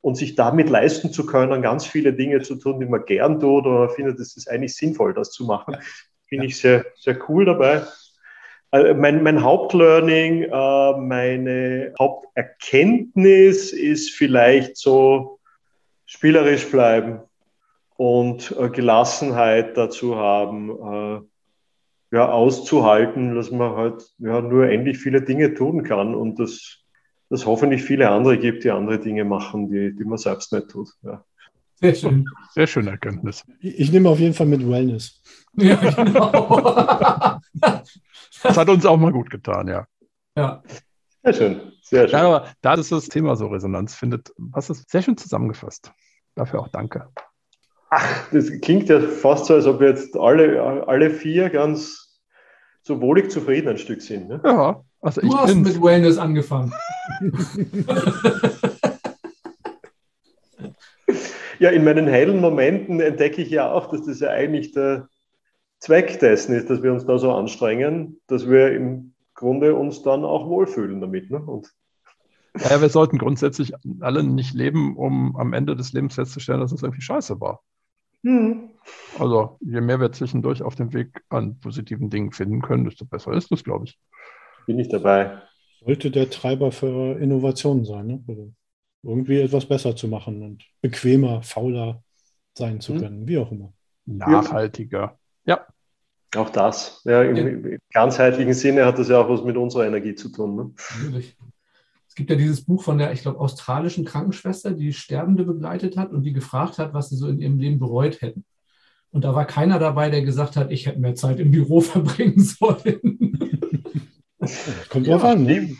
und 0.00 0.16
sich 0.16 0.36
damit 0.36 0.70
leisten 0.70 1.12
zu 1.12 1.26
können, 1.26 1.60
ganz 1.60 1.84
viele 1.84 2.12
Dinge 2.12 2.40
zu 2.42 2.54
tun, 2.54 2.78
die 2.78 2.86
man 2.86 3.04
gern 3.04 3.40
tut 3.40 3.66
oder 3.66 3.88
findet, 3.88 4.20
es 4.20 4.36
ist 4.36 4.48
eigentlich 4.48 4.76
sinnvoll, 4.76 5.12
das 5.12 5.32
zu 5.32 5.44
machen. 5.44 5.76
Finde 6.28 6.46
ich 6.46 6.56
sehr, 6.56 6.86
sehr 6.94 7.18
cool 7.28 7.44
dabei. 7.44 7.82
Also 8.72 8.94
mein, 8.94 9.22
mein 9.22 9.42
Hauptlearning, 9.42 10.44
äh, 10.44 10.92
meine 10.98 11.92
Haupterkenntnis 11.98 13.70
ist 13.70 14.12
vielleicht 14.12 14.78
so 14.78 15.40
spielerisch 16.06 16.70
bleiben 16.70 17.20
und 17.96 18.56
äh, 18.58 18.70
Gelassenheit 18.70 19.76
dazu 19.76 20.16
haben, 20.16 20.70
äh, 20.70 22.16
ja, 22.16 22.30
auszuhalten, 22.30 23.34
dass 23.34 23.50
man 23.50 23.76
halt 23.76 24.10
ja, 24.16 24.40
nur 24.40 24.66
endlich 24.68 24.96
viele 24.98 25.20
Dinge 25.20 25.52
tun 25.52 25.82
kann 25.82 26.14
und 26.14 26.38
dass 26.38 26.78
es 27.28 27.44
hoffentlich 27.44 27.82
viele 27.82 28.08
andere 28.08 28.38
gibt, 28.38 28.64
die 28.64 28.70
andere 28.70 28.98
Dinge 28.98 29.24
machen, 29.26 29.70
die, 29.70 29.94
die 29.94 30.04
man 30.04 30.16
selbst 30.16 30.50
nicht 30.50 30.70
tut. 30.70 30.88
Ja. 31.02 31.24
Sehr 31.82 31.94
schön. 31.94 32.24
Sehr 32.54 32.66
schöne 32.66 32.90
Erkenntnis. 32.90 33.44
Ich 33.60 33.90
nehme 33.90 34.08
auf 34.08 34.20
jeden 34.20 34.34
Fall 34.34 34.46
mit 34.46 34.66
Wellness. 34.68 35.20
Ja, 35.56 35.74
genau. 35.76 37.40
Das 38.42 38.56
hat 38.56 38.68
uns 38.68 38.84
auch 38.86 38.96
mal 38.96 39.12
gut 39.12 39.30
getan, 39.30 39.68
ja. 39.68 39.86
Ja. 40.36 40.64
Sehr 41.22 41.32
schön. 41.32 41.72
Sehr 41.82 42.08
schön. 42.08 42.18
Ja, 42.18 42.26
aber 42.26 42.48
da 42.60 42.74
ist 42.74 42.90
das 42.90 43.06
Thema 43.08 43.36
so 43.36 43.46
Resonanz 43.46 43.94
findet, 43.94 44.32
hast 44.52 44.70
du 44.70 44.74
sehr 44.74 45.02
schön 45.02 45.16
zusammengefasst. 45.16 45.92
Dafür 46.34 46.58
auch 46.60 46.68
danke. 46.68 47.08
Ach, 47.90 48.04
das 48.32 48.50
klingt 48.60 48.88
ja 48.88 49.00
fast 49.00 49.46
so, 49.46 49.54
als 49.54 49.66
ob 49.66 49.78
wir 49.78 49.90
jetzt 49.90 50.16
alle, 50.16 50.84
alle 50.88 51.10
vier 51.10 51.50
ganz 51.50 52.20
so 52.82 53.00
wohlig 53.00 53.30
zufrieden 53.30 53.68
ein 53.68 53.78
Stück 53.78 54.02
sind. 54.02 54.28
Ne? 54.28 54.40
Ja, 54.44 54.82
also 55.00 55.20
du 55.20 55.28
ich 55.28 55.34
hast 55.34 55.54
bin's. 55.54 55.74
mit 55.74 55.82
Wellness 55.82 56.18
angefangen. 56.18 56.72
ja, 61.62 61.70
in 61.70 61.84
meinen 61.84 62.06
hellen 62.06 62.40
Momenten 62.40 63.00
entdecke 63.00 63.42
ich 63.42 63.50
ja 63.50 63.70
auch, 63.72 63.90
dass 63.90 64.04
das 64.04 64.20
ja 64.20 64.30
eigentlich 64.30 64.72
der, 64.72 65.08
Zweck 65.82 66.20
dessen 66.20 66.54
ist, 66.54 66.70
dass 66.70 66.80
wir 66.80 66.92
uns 66.92 67.06
da 67.06 67.18
so 67.18 67.32
anstrengen, 67.32 68.20
dass 68.28 68.48
wir 68.48 68.72
im 68.72 69.14
Grunde 69.34 69.74
uns 69.74 70.04
dann 70.04 70.24
auch 70.24 70.48
wohlfühlen 70.48 71.00
damit. 71.00 71.28
Ne? 71.28 71.42
Und 71.42 71.72
ja, 72.56 72.80
wir 72.80 72.88
sollten 72.88 73.18
grundsätzlich 73.18 73.72
alle 73.98 74.22
nicht 74.22 74.54
leben, 74.54 74.96
um 74.96 75.34
am 75.34 75.52
Ende 75.52 75.74
des 75.74 75.92
Lebens 75.92 76.14
festzustellen, 76.14 76.60
dass 76.60 76.70
es 76.70 76.84
irgendwie 76.84 77.02
scheiße 77.02 77.40
war. 77.40 77.62
Hm. 78.22 78.70
Also 79.18 79.58
je 79.60 79.80
mehr 79.80 79.98
wir 79.98 80.12
zwischendurch 80.12 80.62
auf 80.62 80.76
dem 80.76 80.92
Weg 80.92 81.24
an 81.30 81.58
positiven 81.58 82.10
Dingen 82.10 82.30
finden 82.30 82.62
können, 82.62 82.84
desto 82.84 83.04
besser 83.04 83.32
ist 83.32 83.50
das, 83.50 83.64
glaube 83.64 83.86
ich. 83.86 83.98
Bin 84.66 84.78
ich 84.78 84.88
dabei. 84.88 85.42
Sollte 85.84 86.12
der 86.12 86.30
Treiber 86.30 86.70
für 86.70 87.18
Innovationen 87.18 87.84
sein, 87.84 88.06
ne? 88.06 88.52
Irgendwie 89.02 89.40
etwas 89.40 89.66
besser 89.66 89.96
zu 89.96 90.08
machen 90.08 90.42
und 90.42 90.64
bequemer, 90.80 91.42
fauler 91.42 92.02
sein 92.56 92.80
zu 92.80 92.94
hm. 92.94 93.00
können, 93.00 93.20
hm. 93.20 93.28
wie 93.28 93.38
auch 93.38 93.50
immer. 93.50 93.72
Nachhaltiger. 94.06 95.18
Ja. 95.44 95.66
Auch 96.36 96.50
das. 96.50 97.02
Ja, 97.04 97.22
Im 97.22 97.72
ja. 97.72 97.78
ganzheitlichen 97.92 98.54
Sinne 98.54 98.86
hat 98.86 98.98
das 98.98 99.08
ja 99.08 99.20
auch 99.20 99.28
was 99.28 99.44
mit 99.44 99.56
unserer 99.56 99.86
Energie 99.86 100.14
zu 100.14 100.30
tun. 100.30 100.56
Ne? 100.56 100.70
Natürlich. 101.02 101.36
Es 102.08 102.14
gibt 102.14 102.28
ja 102.28 102.36
dieses 102.36 102.64
Buch 102.64 102.82
von 102.82 102.98
der, 102.98 103.12
ich 103.12 103.22
glaube, 103.22 103.40
australischen 103.40 104.04
Krankenschwester, 104.04 104.72
die 104.72 104.92
Sterbende 104.92 105.44
begleitet 105.44 105.96
hat 105.96 106.12
und 106.12 106.24
die 106.24 106.34
gefragt 106.34 106.76
hat, 106.78 106.92
was 106.92 107.08
sie 107.08 107.16
so 107.16 107.26
in 107.26 107.40
ihrem 107.40 107.58
Leben 107.58 107.78
bereut 107.78 108.20
hätten. 108.20 108.44
Und 109.12 109.24
da 109.24 109.34
war 109.34 109.46
keiner 109.46 109.78
dabei, 109.78 110.10
der 110.10 110.22
gesagt 110.22 110.56
hat, 110.56 110.70
ich 110.70 110.86
hätte 110.86 111.00
mehr 111.00 111.14
Zeit 111.14 111.40
im 111.40 111.50
Büro 111.50 111.80
verbringen 111.80 112.40
sollen. 112.40 113.00
Kommt 114.90 115.06
drauf 115.06 115.22
ja, 115.22 115.32
an. 115.32 115.44
Ne? 115.44 115.76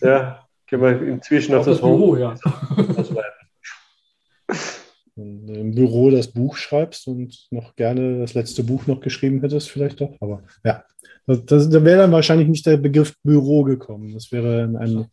Ja, 0.00 0.45
können 0.66 0.82
wir 0.82 1.02
inzwischen 1.02 1.54
auf, 1.54 1.60
auf 1.60 1.66
das, 1.66 1.80
das 1.80 1.88
Büro, 1.88 2.16
ja. 2.16 2.34
Wenn 5.16 5.46
du 5.46 5.54
im 5.54 5.74
Büro 5.74 6.10
das 6.10 6.28
Buch 6.28 6.56
schreibst 6.56 7.08
und 7.08 7.46
noch 7.50 7.74
gerne 7.74 8.18
das 8.18 8.34
letzte 8.34 8.62
Buch 8.62 8.86
noch 8.86 9.00
geschrieben 9.00 9.40
hättest, 9.40 9.70
vielleicht 9.70 10.02
doch. 10.02 10.14
Aber 10.20 10.42
ja, 10.62 10.84
da 11.26 11.84
wäre 11.84 12.02
dann 12.02 12.12
wahrscheinlich 12.12 12.48
nicht 12.48 12.66
der 12.66 12.76
Begriff 12.76 13.14
Büro 13.22 13.64
gekommen. 13.64 14.12
Das 14.12 14.30
wäre 14.30 14.64
ein, 14.64 15.08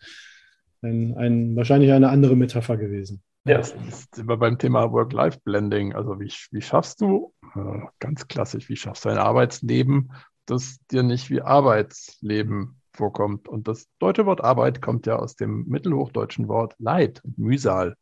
ein, 0.81 1.17
ein, 1.17 1.55
wahrscheinlich 1.55 1.93
eine 1.93 2.09
andere 2.09 2.35
Metapher 2.35 2.75
gewesen. 2.75 3.23
Ja, 3.45 3.57
das 3.57 3.73
sind 4.13 4.27
wir 4.27 4.37
beim 4.37 4.57
Thema 4.57 4.91
Work-Life-Blending. 4.91 5.93
Also 5.93 6.19
wie, 6.19 6.31
wie 6.51 6.61
schaffst 6.61 6.99
du, 6.99 7.33
äh, 7.55 7.79
ganz 7.99 8.27
klassisch, 8.27 8.67
wie 8.67 8.75
schaffst 8.75 9.05
du 9.05 9.09
ein 9.09 9.17
Arbeitsleben, 9.17 10.11
das 10.45 10.79
dir 10.91 11.03
nicht 11.03 11.29
wie 11.29 11.41
Arbeitsleben 11.41 12.81
vorkommt? 12.93 13.47
Und 13.47 13.67
das 13.67 13.88
deutsche 13.99 14.25
Wort 14.25 14.43
Arbeit 14.43 14.82
kommt 14.82 15.06
ja 15.06 15.17
aus 15.17 15.36
dem 15.36 15.65
mittelhochdeutschen 15.67 16.47
Wort 16.47 16.75
Leid, 16.79 17.21
Mühsal. 17.38 17.95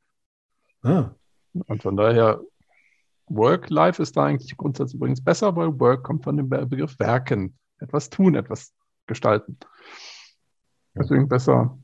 Ah. 0.83 1.11
Und 1.67 1.83
von 1.83 1.97
daher, 1.97 2.41
Work-Life 3.27 4.01
ist 4.01 4.17
da 4.17 4.25
eigentlich 4.25 4.55
grundsätzlich 4.57 4.95
übrigens 4.95 5.23
besser, 5.23 5.55
weil 5.55 5.79
Work 5.79 6.03
kommt 6.03 6.23
von 6.23 6.35
dem 6.37 6.49
Begriff 6.49 6.99
Werken, 6.99 7.57
etwas 7.79 8.09
tun, 8.09 8.35
etwas 8.35 8.73
gestalten. 9.07 9.57
Deswegen 10.93 11.29
besser 11.29 11.79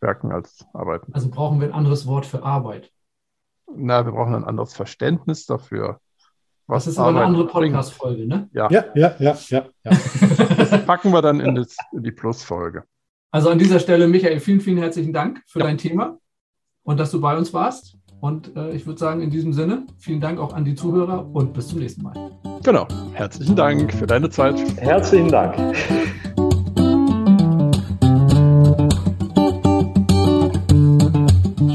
Werken 0.00 0.32
als 0.32 0.64
Arbeiten. 0.72 1.12
Also 1.12 1.30
brauchen 1.30 1.60
wir 1.60 1.68
ein 1.68 1.74
anderes 1.74 2.06
Wort 2.06 2.24
für 2.24 2.42
Arbeit. 2.42 2.90
Na, 3.66 4.04
wir 4.04 4.12
brauchen 4.12 4.34
ein 4.34 4.44
anderes 4.44 4.74
Verständnis 4.74 5.44
dafür. 5.46 6.00
Was 6.70 6.84
das 6.84 6.94
ist 6.94 6.98
aber 7.00 7.08
eine 7.08 7.22
andere 7.22 7.48
Podcast-Folge, 7.48 8.28
ne? 8.28 8.48
Ja. 8.52 8.68
ja, 8.70 8.84
ja, 8.94 9.14
ja, 9.18 9.36
ja. 9.48 9.64
ja. 9.82 9.90
das 10.56 10.70
packen 10.86 11.12
wir 11.12 11.20
dann 11.20 11.40
in, 11.40 11.56
das, 11.56 11.76
in 11.92 12.04
die 12.04 12.12
Plus-Folge. 12.12 12.84
Also 13.32 13.50
an 13.50 13.58
dieser 13.58 13.80
Stelle, 13.80 14.06
Michael, 14.06 14.38
vielen, 14.38 14.60
vielen 14.60 14.78
herzlichen 14.78 15.12
Dank 15.12 15.42
für 15.48 15.58
ja. 15.58 15.66
dein 15.66 15.78
Thema 15.78 16.18
und 16.84 17.00
dass 17.00 17.10
du 17.10 17.20
bei 17.20 17.36
uns 17.36 17.52
warst. 17.52 17.96
Und 18.20 18.54
äh, 18.54 18.70
ich 18.70 18.86
würde 18.86 19.00
sagen, 19.00 19.20
in 19.20 19.30
diesem 19.30 19.52
Sinne, 19.52 19.84
vielen 19.98 20.20
Dank 20.20 20.38
auch 20.38 20.52
an 20.52 20.64
die 20.64 20.76
Zuhörer 20.76 21.28
und 21.32 21.54
bis 21.54 21.68
zum 21.68 21.80
nächsten 21.80 22.02
Mal. 22.02 22.30
Genau. 22.62 22.86
Herzlichen 23.14 23.56
Dank 23.56 23.92
für 23.92 24.06
deine 24.06 24.30
Zeit. 24.30 24.56
Herzlichen 24.76 25.28
Dank. 25.28 25.56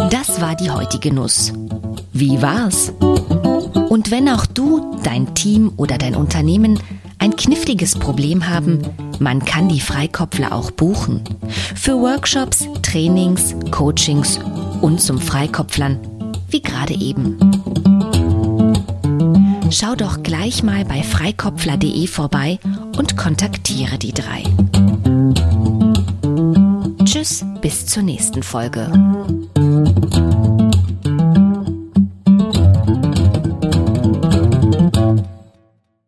Das 0.09 0.39
war 0.39 0.55
die 0.55 0.71
heutige 0.71 1.13
Nuss. 1.13 1.51
Wie 2.13 2.41
war's? 2.41 2.93
Und 3.89 4.11
wenn 4.11 4.29
auch 4.29 4.45
du, 4.45 4.97
dein 5.03 5.33
Team 5.35 5.71
oder 5.77 5.97
dein 5.97 6.15
Unternehmen 6.15 6.79
ein 7.19 7.35
kniffliges 7.35 7.95
Problem 7.95 8.47
haben, 8.47 8.81
man 9.19 9.43
kann 9.43 9.69
die 9.69 9.79
Freikopfler 9.79 10.53
auch 10.53 10.71
buchen. 10.71 11.21
Für 11.75 11.99
Workshops, 11.99 12.67
Trainings, 12.81 13.55
Coachings 13.71 14.39
und 14.81 15.01
zum 15.01 15.19
Freikopflern, 15.19 15.99
wie 16.49 16.61
gerade 16.61 16.93
eben. 16.93 17.37
Schau 19.71 19.95
doch 19.95 20.23
gleich 20.23 20.63
mal 20.63 20.85
bei 20.85 21.03
freikopfler.de 21.03 22.07
vorbei 22.07 22.59
und 22.97 23.17
kontaktiere 23.17 23.97
die 23.97 24.13
drei. 24.13 24.43
Tschüss, 27.03 27.45
bis 27.61 27.85
zur 27.85 28.03
nächsten 28.03 28.43
Folge. 28.43 28.91